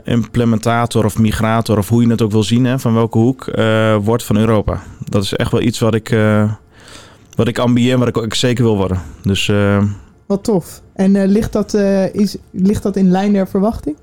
implementator 0.05 1.05
of 1.05 1.18
migrator, 1.18 1.79
of 1.79 1.88
hoe 1.88 2.03
je 2.03 2.09
het 2.09 2.22
ook 2.22 2.31
wil 2.31 2.42
zien, 2.42 2.64
hè, 2.64 2.79
van 2.79 2.94
welke 2.94 3.18
hoek, 3.18 3.44
wordt 4.03 4.24
van 4.24 4.37
Europa. 4.37 4.83
Dat 5.09 5.22
is 5.22 5.35
echt 5.35 5.50
wel 5.50 5.61
iets 5.61 5.79
wat 5.79 5.94
ik, 5.94 6.16
wat 7.35 7.49
ik 7.49 7.59
ambieer, 7.59 7.99
wat 7.99 8.09
ik 8.09 8.16
ook 8.16 8.35
zeker 8.35 8.64
wil 8.64 8.77
worden. 8.77 9.03
Dus 9.23 9.49
eh, 9.49 9.83
Wat 10.27 10.44
tof. 10.44 10.83
En 10.94 11.16
eh, 11.16 11.29
ligt, 11.29 11.53
dat, 11.53 11.75
eh, 11.75 12.14
is, 12.14 12.37
ligt 12.51 12.83
dat 12.83 12.97
in 12.97 13.11
lijn 13.11 13.33
der 13.33 13.49
verwachting? 13.49 13.97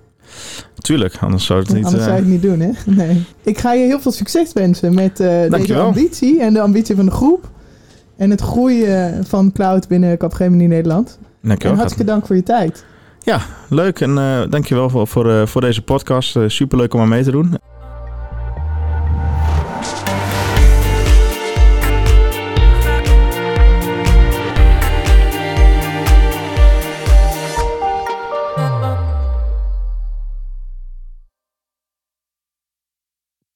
tuurlijk, 0.75 1.17
anders 1.17 1.45
zou 1.45 1.59
het 1.59 1.73
niet... 1.73 1.85
Anders 1.85 2.03
zou 2.03 2.15
je 2.15 2.21
het 2.21 2.31
niet 2.31 2.41
doen, 2.41 2.59
hè? 2.59 2.71
Nee. 3.05 3.23
Ik 3.43 3.57
ga 3.57 3.73
je 3.73 3.85
heel 3.85 3.99
veel 3.99 4.11
succes 4.11 4.53
wensen 4.53 4.93
met 4.93 5.17
deze 5.17 5.79
ambitie 5.79 6.41
en 6.41 6.53
de 6.53 6.61
ambitie 6.61 6.95
van 6.95 7.05
de 7.05 7.11
groep. 7.11 7.49
En 8.17 8.29
het 8.29 8.41
groeien 8.41 9.25
van 9.25 9.51
cloud 9.51 9.87
binnen 9.87 10.17
Capgemini 10.17 10.67
Nederland. 10.67 11.19
dankjewel. 11.41 11.71
En 11.71 11.77
hartstikke 11.77 12.11
dank 12.11 12.25
voor 12.25 12.35
je 12.35 12.43
tijd. 12.43 12.85
Leuk 13.69 13.99
en 13.99 14.15
dankjewel 14.49 14.89
voor, 14.89 15.07
voor, 15.07 15.47
voor 15.47 15.61
deze 15.61 15.81
podcast. 15.81 16.35
Eh, 16.35 16.43
superleuk 16.47 16.93
om 16.93 17.01
aan 17.01 17.09
mee 17.09 17.23
te 17.23 17.31
doen. 17.31 17.57